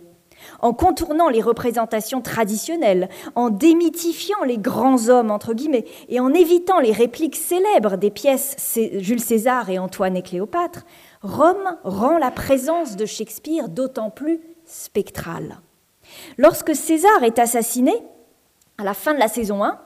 [0.61, 6.79] En contournant les représentations traditionnelles, en démythifiant les grands hommes, entre guillemets, et en évitant
[6.79, 10.85] les répliques célèbres des pièces Jules César et Antoine et Cléopâtre,
[11.21, 15.59] Rome rend la présence de Shakespeare d'autant plus spectrale.
[16.37, 17.93] Lorsque César est assassiné,
[18.77, 19.79] à la fin de la saison 1,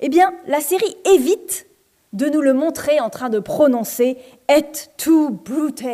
[0.00, 1.66] eh bien, la série évite
[2.12, 4.18] de nous le montrer en train de prononcer
[4.48, 4.64] et
[4.96, 5.84] tu brute,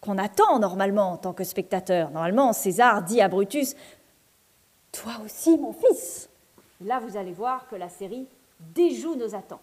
[0.00, 2.10] qu'on attend normalement en tant que spectateur.
[2.10, 3.74] Normalement, César dit à Brutus
[4.92, 6.28] Toi aussi, mon fils.
[6.80, 8.28] Là, vous allez voir que la série
[8.74, 9.60] déjoue nos attentes.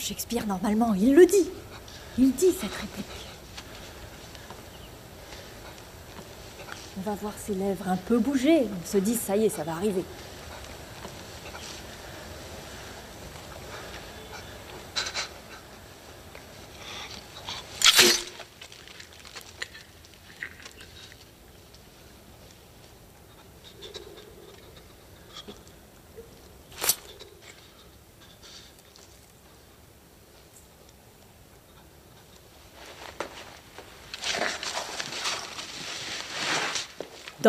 [0.00, 1.48] Shakespeare, normalement, il le dit.
[2.18, 3.06] Il dit cette réplique.
[6.98, 8.62] On va voir ses lèvres un peu bouger.
[8.62, 10.04] On se dit, ça y est, ça va arriver.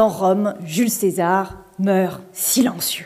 [0.02, 3.06] Dans Rome, Jules César meurt silencieux.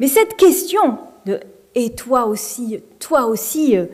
[0.00, 1.40] Mais cette question de
[1.74, 3.86] Et toi aussi, toi aussi, euh,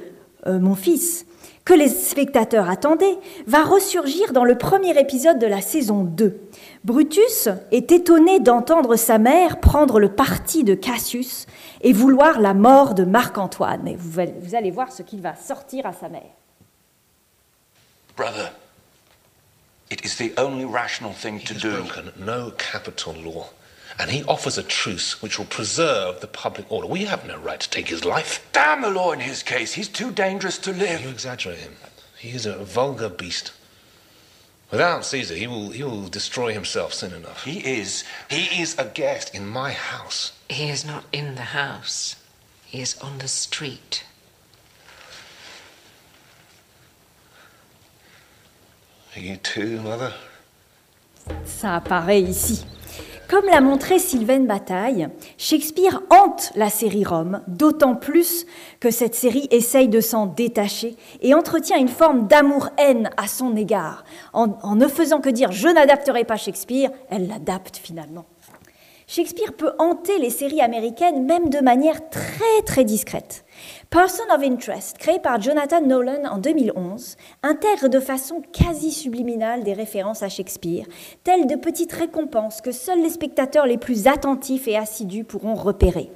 [0.48, 1.24] euh, mon fils,
[1.64, 6.36] que les spectateurs attendaient, va ressurgir dans le premier épisode de la saison 2.
[6.84, 11.46] Brutus est étonné d'entendre sa mère prendre le parti de Cassius
[11.80, 13.86] et vouloir la mort de Marc-Antoine.
[13.86, 16.32] Et vous, vous allez voir ce qu'il va sortir à sa mère.
[18.16, 18.52] Brother,
[19.91, 21.82] It is the only rational thing to do.
[21.82, 23.51] broken no capital law.
[23.99, 26.86] and he offers a truce which will preserve the public order.
[26.86, 28.47] We have no right to take his life.
[28.53, 29.74] Damn the law in his case.
[29.74, 31.03] He's too dangerous to live.
[31.03, 31.76] You exaggerate him.
[32.18, 33.53] He is a vulgar beast.
[34.70, 37.45] Without Caesar, he will, he will destroy himself soon enough.
[37.45, 38.05] He is.
[38.30, 40.32] He is a guest in my house.
[40.49, 42.16] He is not in the house.
[42.64, 44.05] He is on the street.
[51.44, 52.64] Ça apparaît ici.
[53.28, 55.08] Comme l'a montré Sylvain Bataille,
[55.38, 58.46] Shakespeare hante la série Rome, d'autant plus
[58.80, 64.04] que cette série essaye de s'en détacher et entretient une forme d'amour-haine à son égard.
[64.32, 68.26] En, en, ne faisant que dire je n'adapterai pas Shakespeare, elle l'adapte finalement.
[69.06, 73.44] Shakespeare peut hanter les séries américaines même de manière très très discrète.
[73.91, 79.72] Person of Interest, créé par Jonathan Nolan en 2011, intègre de façon quasi subliminale des
[79.72, 80.86] références à Shakespeare,
[81.24, 86.12] telles de petites récompenses que seuls les spectateurs les plus attentifs et assidus pourront repérer.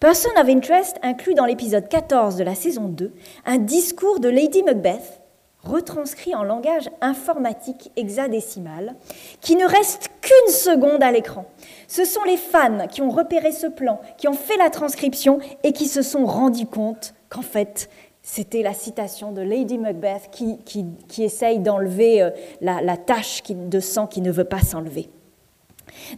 [0.00, 3.12] Person of Interest inclut dans l'épisode 14 de la saison 2
[3.44, 5.21] un discours de Lady Macbeth
[5.64, 8.94] retranscrit en langage informatique hexadécimal,
[9.40, 11.44] qui ne reste qu'une seconde à l'écran.
[11.88, 15.72] Ce sont les fans qui ont repéré ce plan, qui ont fait la transcription et
[15.72, 17.88] qui se sont rendus compte qu'en fait,
[18.22, 23.42] c'était la citation de Lady Macbeth qui, qui, qui essaye d'enlever euh, la, la tache
[23.48, 25.08] de sang qui ne veut pas s'enlever.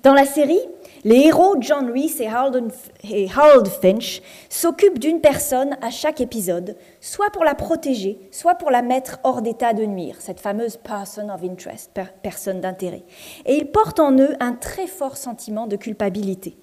[0.03, 0.61] Dans la série,
[1.05, 7.45] les héros John Reese et Harold Finch s'occupent d'une personne à chaque épisode, soit pour
[7.45, 11.91] la protéger, soit pour la mettre hors d'état de nuire, cette fameuse person of interest,
[12.23, 13.05] personne d'intérêt.
[13.45, 16.57] Et ils portent en eux un très fort sentiment de culpabilité,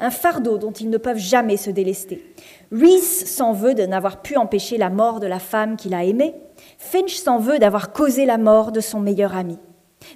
[0.00, 2.34] un fardeau dont ils ne peuvent jamais se délester.
[2.70, 6.34] Reese s'en veut de n'avoir pu empêcher la mort de la femme qu'il a aimée,
[6.76, 9.58] Finch s'en veut d'avoir causé la mort de son meilleur ami.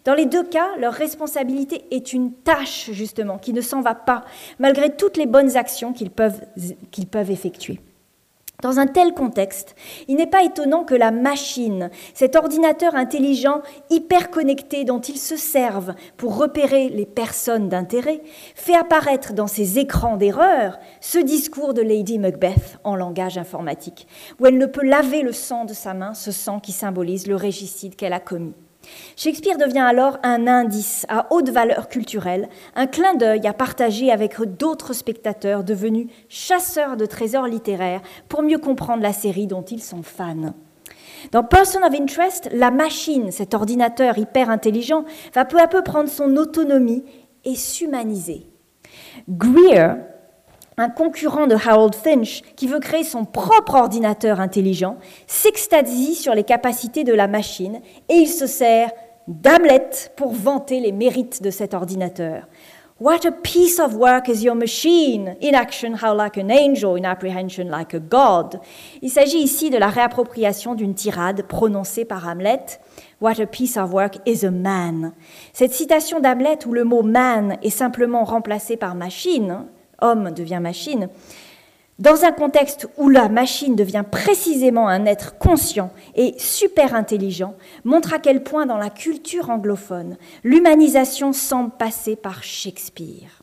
[0.04, 4.24] Dans les deux cas, leur responsabilité est une tâche, justement, qui ne s'en va pas,
[4.58, 6.40] malgré toutes les bonnes actions qu'ils peuvent,
[7.10, 7.80] peuvent effectuer.
[8.62, 9.74] Dans un tel contexte,
[10.06, 13.60] il n'est pas étonnant que la machine, cet ordinateur intelligent
[13.90, 18.22] hyper connecté dont ils se servent pour repérer les personnes d'intérêt,
[18.54, 24.06] fait apparaître dans ses écrans d'erreur ce discours de Lady Macbeth en langage informatique,
[24.38, 27.34] où elle ne peut laver le sang de sa main, ce sang qui symbolise le
[27.34, 28.54] régicide qu'elle a commis.
[29.16, 34.40] Shakespeare devient alors un indice à haute valeur culturelle, un clin d'œil à partager avec
[34.40, 40.02] d'autres spectateurs devenus chasseurs de trésors littéraires pour mieux comprendre la série dont ils sont
[40.02, 40.54] fans.
[41.30, 45.04] Dans Person of Interest, la machine, cet ordinateur hyper intelligent,
[45.34, 47.04] va peu à peu prendre son autonomie
[47.44, 48.46] et s'humaniser.
[49.28, 49.96] Greer
[50.78, 54.96] un concurrent de Harold Finch qui veut créer son propre ordinateur intelligent,
[55.26, 58.90] s'extasie sur les capacités de la machine et il se sert
[59.28, 62.48] d'Hamlet pour vanter les mérites de cet ordinateur.
[63.00, 67.04] What a piece of work is your machine, in action how like an angel, in
[67.04, 68.60] apprehension like a god.
[69.00, 72.80] Il s'agit ici de la réappropriation d'une tirade prononcée par Hamlet.
[73.20, 75.14] What a piece of work is a man?
[75.52, 79.64] Cette citation d'Hamlet où le mot man est simplement remplacé par machine,
[80.02, 81.08] homme devient machine,
[81.98, 88.12] dans un contexte où la machine devient précisément un être conscient et super intelligent, montre
[88.12, 93.41] à quel point dans la culture anglophone, l'humanisation semble passer par Shakespeare.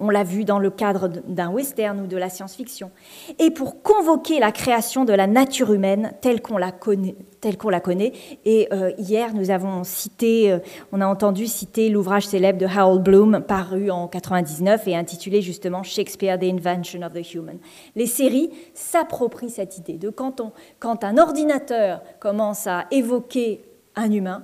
[0.00, 2.90] On l'a vu dans le cadre d'un western ou de la science-fiction.
[3.38, 8.12] Et pour convoquer la création de la nature humaine telle qu'on la connaît.
[8.46, 10.58] Et euh, hier, nous avons cité, euh,
[10.92, 15.82] on a entendu citer l'ouvrage célèbre de Harold Bloom, paru en 99 et intitulé justement
[15.82, 17.58] Shakespeare, The Invention of the Human.
[17.94, 23.62] Les séries s'approprient cette idée de quand, on, quand un ordinateur commence à évoquer
[23.96, 24.42] un humain,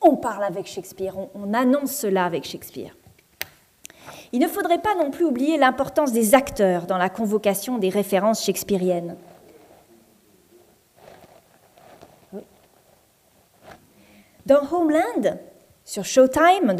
[0.00, 2.94] on parle avec Shakespeare, on annonce cela avec Shakespeare.
[4.32, 8.44] Il ne faudrait pas non plus oublier l'importance des acteurs dans la convocation des références
[8.44, 9.16] shakespeariennes.
[14.44, 15.38] Dans Homeland,
[15.88, 16.74] sur Showtime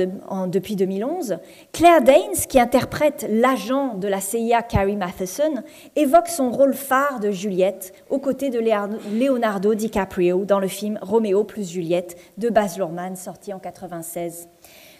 [0.48, 1.38] depuis 2011,
[1.72, 5.62] Claire Danes, qui interprète l'agent de la CIA Carrie Matheson,
[5.96, 11.44] évoque son rôle phare de Juliette aux côtés de Leonardo DiCaprio dans le film Roméo
[11.44, 14.48] plus Juliette de Baz Luhrmann sorti en 1996.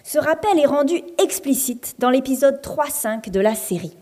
[0.09, 3.95] Ce rappel est rendu explicite dans l'épisode 3-5 de la série.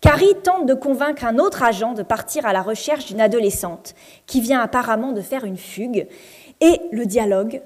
[0.00, 3.94] Carrie tente de convaincre un autre agent de partir à la recherche d'une adolescente
[4.24, 6.08] qui vient apparemment de faire une fugue
[6.62, 7.60] et le dialogue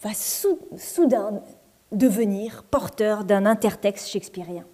[0.00, 1.42] va soudain
[1.92, 4.64] devenir porteur d'un intertexte shakespearien.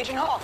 [0.00, 0.40] Agent Hall.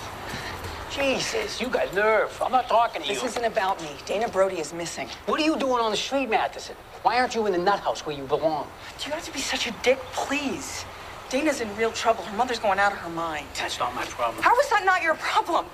[0.91, 2.29] Jesus, you got nerve.
[2.45, 3.15] I'm not talking to you.
[3.15, 3.89] This isn't about me.
[4.05, 5.07] Dana Brody is missing.
[5.25, 6.75] What are you doing on the street, Matheson?
[7.03, 8.67] Why aren't you in the nut house where you belong?
[8.99, 9.99] Do you have to be such a dick?
[10.13, 10.85] Please.
[11.29, 12.23] Dana's in real trouble.
[12.23, 13.45] Her mother's going out of her mind.
[13.57, 14.43] That's not my problem.
[14.43, 15.65] How is that not your problem?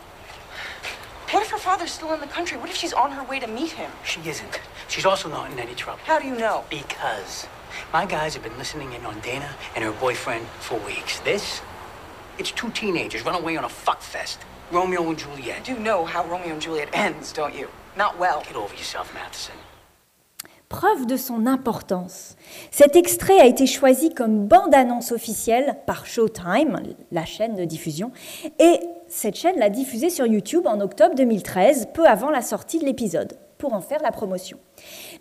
[1.32, 2.58] What if her father's still in the country?
[2.58, 3.90] What if she's on her way to meet him?
[4.04, 4.60] She isn't.
[4.88, 6.00] She's also not in any trouble.
[6.06, 6.64] How do you know?
[6.70, 7.48] Because
[7.92, 11.20] my guys have been listening in on Dana and her boyfriend for weeks.
[11.22, 11.62] This,
[12.38, 14.40] it's two teenagers run away on a fuck fest.
[14.72, 15.68] Romeo and Juliet.
[15.68, 17.70] You do know how Romeo and Juliet ends, don't you?
[17.98, 18.44] Not well.
[18.44, 19.56] Get over yourself, Matheson.
[20.70, 22.36] Preuve de son importance.
[22.72, 28.12] Cet extrait a été choisi comme bande-annonce officielle par Showtime, la chaîne de diffusion,
[28.60, 32.86] et cette chaîne l'a diffusé sur YouTube en octobre 2013, peu avant la sortie de
[32.86, 34.58] l'épisode, pour en faire la promotion.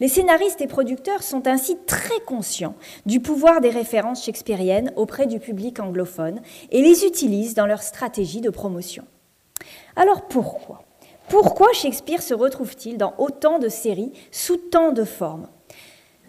[0.01, 2.75] Les scénaristes et producteurs sont ainsi très conscients
[3.05, 6.41] du pouvoir des références shakespeariennes auprès du public anglophone
[6.71, 9.05] et les utilisent dans leur stratégie de promotion.
[9.95, 10.84] Alors pourquoi?
[11.29, 15.49] Pourquoi Shakespeare se retrouve-t-il dans autant de séries sous tant de formes?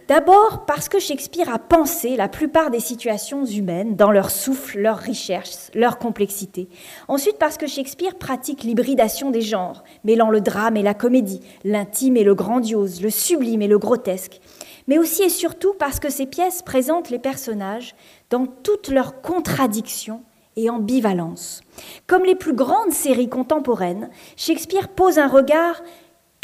[0.07, 4.97] D'abord parce que Shakespeare a pensé la plupart des situations humaines dans leur souffle, leur
[4.97, 6.69] richesse, leur complexité.
[7.07, 12.17] Ensuite parce que Shakespeare pratique l'hybridation des genres, mêlant le drame et la comédie, l'intime
[12.17, 14.41] et le grandiose, le sublime et le grotesque.
[14.87, 17.95] Mais aussi et surtout parce que ses pièces présentent les personnages
[18.29, 20.21] dans toutes leurs contradictions
[20.55, 21.61] et ambivalence.
[22.07, 25.81] Comme les plus grandes séries contemporaines, Shakespeare pose un regard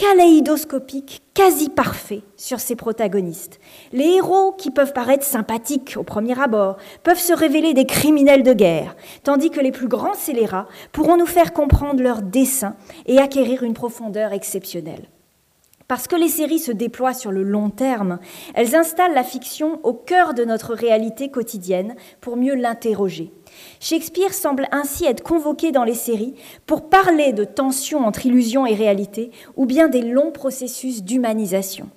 [0.01, 3.59] kaléidoscopique, quasi parfait sur ses protagonistes.
[3.93, 8.53] Les héros, qui peuvent paraître sympathiques au premier abord, peuvent se révéler des criminels de
[8.53, 13.61] guerre, tandis que les plus grands scélérats pourront nous faire comprendre leurs desseins et acquérir
[13.61, 15.07] une profondeur exceptionnelle.
[15.87, 18.17] Parce que les séries se déploient sur le long terme,
[18.55, 23.31] elles installent la fiction au cœur de notre réalité quotidienne pour mieux l'interroger.
[23.79, 26.35] Shakespeare semble ainsi être convoqué dans les séries
[26.65, 31.89] pour parler de tensions entre illusion et réalité ou bien des longs processus d'humanisation.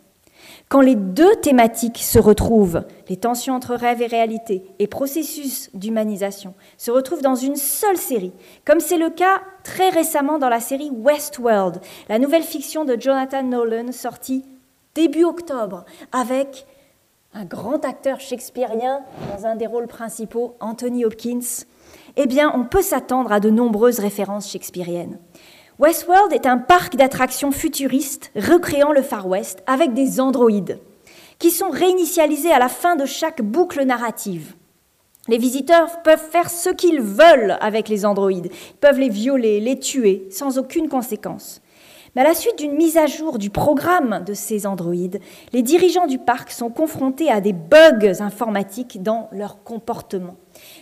[0.68, 6.54] Quand les deux thématiques se retrouvent, les tensions entre rêve et réalité et processus d'humanisation,
[6.78, 8.32] se retrouvent dans une seule série,
[8.64, 13.42] comme c'est le cas très récemment dans la série Westworld, la nouvelle fiction de Jonathan
[13.42, 14.44] Nolan sortie
[14.94, 16.66] début octobre avec
[17.34, 19.00] un grand acteur shakespearien
[19.34, 21.64] dans un des rôles principaux, Anthony Hopkins,
[22.16, 25.18] eh bien, on peut s'attendre à de nombreuses références shakespeariennes.
[25.80, 30.78] Westworld est un parc d'attractions futuristes recréant le Far West avec des androïdes
[31.40, 34.54] qui sont réinitialisés à la fin de chaque boucle narrative.
[35.26, 38.52] Les visiteurs peuvent faire ce qu'ils veulent avec les androïdes.
[38.52, 41.60] Ils peuvent les violer, les tuer, sans aucune conséquence.
[42.14, 45.20] Mais à la suite d'une mise à jour du programme de ces androïdes,
[45.52, 50.36] les dirigeants du parc sont confrontés à des bugs informatiques dans leur comportement.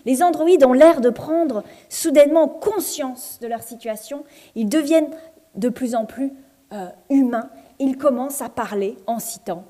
[0.04, 4.24] Les androïdes ont l'air de prendre soudainement conscience de leur situation.
[4.54, 5.10] Ils deviennent
[5.54, 6.32] de plus en plus
[6.72, 7.48] euh, humains.
[7.78, 9.64] Ils commencent à parler en citant,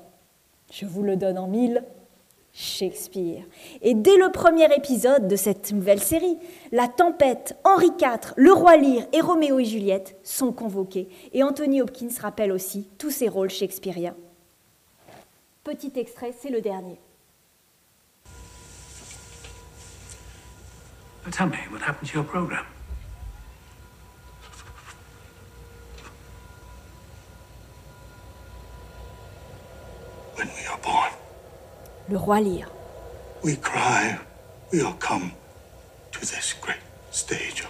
[0.71, 1.83] je vous le donne en mille,
[2.53, 3.43] Shakespeare.
[3.81, 6.37] Et dès le premier épisode de cette nouvelle série,
[6.71, 11.09] La Tempête, Henri IV, Le Roi Lear et Roméo et Juliette sont convoqués.
[11.33, 14.15] Et Anthony Hopkins rappelle aussi tous ses rôles shakespeariens.
[15.63, 16.99] Petit extrait, c'est le dernier.
[21.31, 22.65] Tell me, what happened to your program?
[30.35, 31.02] When we are born,
[32.09, 32.67] Le Roi Lear.
[33.43, 34.19] we cry,
[34.71, 35.31] we all come
[36.11, 36.77] to this great
[37.11, 37.69] stage of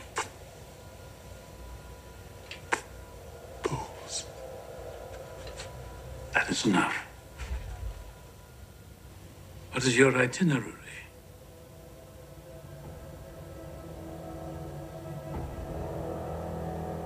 [6.34, 7.06] That is enough.
[9.72, 10.74] What is your itinerary?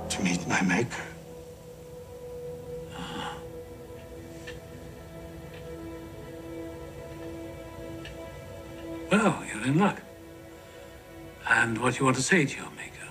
[0.10, 1.17] to meet my maker.
[9.28, 10.02] Well, you're in luck.
[11.50, 13.10] And what do you want to say to your maker?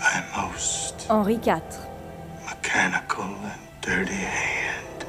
[0.00, 1.62] My most Henri IV.
[2.46, 5.04] mechanical and dirty hand.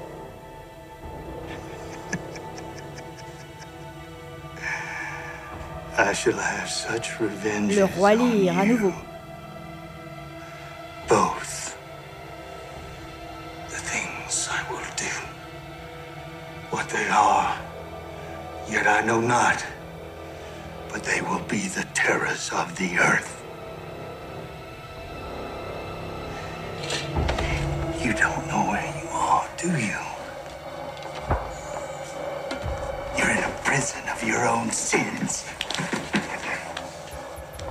[5.98, 7.78] I shall have such revenge.
[7.78, 8.94] Le Roi Lear, à nouveau.
[19.10, 19.66] know not,
[20.92, 23.44] but they will be the terrors of the earth.
[28.04, 29.98] You don't know where you are, do you?
[33.18, 35.50] You're in a prison of your own sins.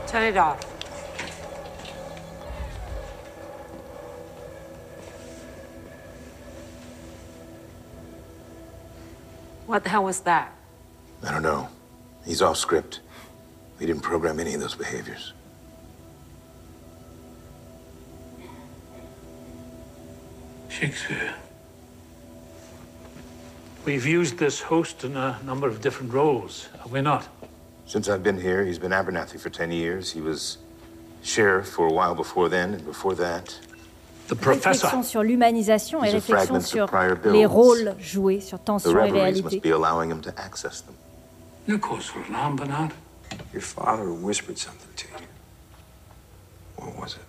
[0.09, 0.61] Turn it off.
[9.67, 10.58] What the hell was that?
[11.25, 11.69] I don't know.
[12.25, 13.01] He's off script.
[13.79, 15.33] We didn't program any of those behaviors.
[20.69, 21.35] Shakespeare.
[23.85, 27.27] We've used this host in a number of different roles, have we not?
[27.87, 30.13] Since I've been here, he's been Abernathy for 10 years.
[30.13, 30.59] He was
[31.23, 33.59] sheriff for a while before then, and before that.
[34.29, 37.51] The Réflexion sur l'humanisation et These are réflexion fragments of sur prior les builds.
[37.55, 39.63] rôles joués, sur The tension et reveries must réalité.
[39.63, 40.95] be allowing him to access them.
[41.69, 42.93] No cause for alarm, Bernard?
[43.53, 45.27] Your father whispered something to you.
[46.77, 47.27] What was it?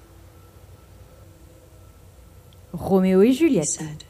[2.77, 3.67] Roméo et He Juliette.
[3.67, 4.03] said,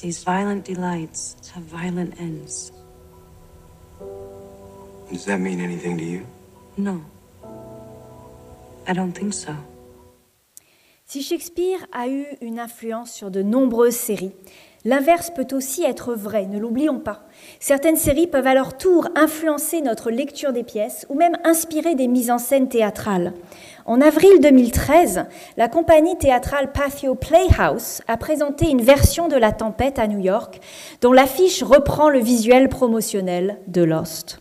[0.00, 2.72] These violent delights have violent ends.
[5.12, 6.26] Does that mean anything to you?
[6.78, 7.02] No.
[8.86, 9.54] I don't think so.
[11.04, 14.32] Si Shakespeare a eu une influence sur de nombreuses séries,
[14.84, 17.22] l'inverse peut aussi être vrai, ne l'oublions pas.
[17.58, 22.08] Certaines séries peuvent à leur tour influencer notre lecture des pièces ou même inspirer des
[22.08, 23.32] mises en scène théâtrales.
[23.86, 25.24] En avril 2013,
[25.56, 30.60] la compagnie théâtrale Pathio Playhouse a présenté une version de La Tempête à New York
[31.00, 34.40] dont l'affiche reprend le visuel promotionnel de Lost.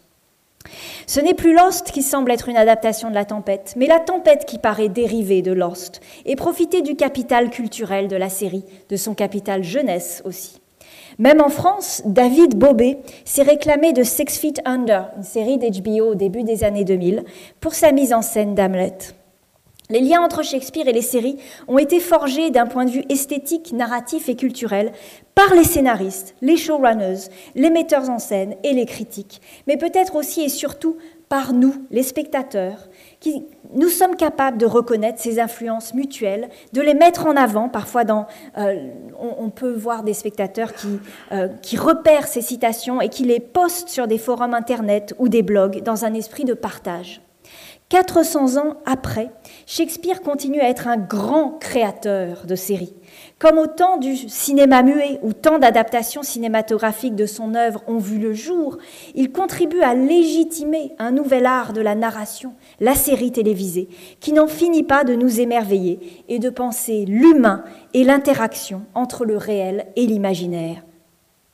[1.08, 4.46] Ce n'est plus Lost qui semble être une adaptation de la tempête, mais la tempête
[4.46, 9.14] qui paraît dérivée de Lost et profiter du capital culturel de la série, de son
[9.14, 10.62] capital jeunesse aussi.
[11.18, 16.16] Même en France, David Bobet s'est réclamé de Six Feet Under, une série d'HBO au
[16.16, 17.24] début des années 2000,
[17.60, 18.98] pour sa mise en scène d'Hamlet.
[19.92, 21.38] Les liens entre Shakespeare et les séries
[21.68, 24.92] ont été forgés d'un point de vue esthétique, narratif et culturel
[25.34, 30.44] par les scénaristes, les showrunners, les metteurs en scène et les critiques, mais peut-être aussi
[30.44, 32.88] et surtout par nous, les spectateurs,
[33.20, 37.68] qui nous sommes capables de reconnaître ces influences mutuelles, de les mettre en avant.
[37.68, 38.04] Parfois,
[38.60, 38.76] euh,
[39.20, 40.72] on, peut voir des spectateurs
[41.32, 45.42] euh, qui repèrent ces citations et qui les postent sur des forums Internet ou des
[45.42, 47.22] blogs dans un esprit de partage.
[47.90, 49.32] 400 ans après,
[49.66, 52.94] Shakespeare continue à être un grand créateur de séries.
[53.40, 58.20] Comme au temps du cinéma muet, où tant d'adaptations cinématographiques de son œuvre ont vu
[58.20, 58.78] le jour,
[59.16, 64.48] il contribue à légitimer un nouvel art de la narration, la série télévisée, qui n'en
[64.48, 67.64] finit pas de nous émerveiller et de penser l'humain
[67.96, 70.84] et l'interaction entre le réel et l'imaginaire.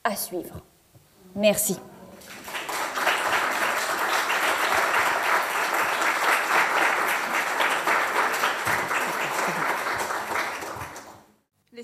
[0.03, 0.61] À suivre.
[1.33, 1.77] Merci.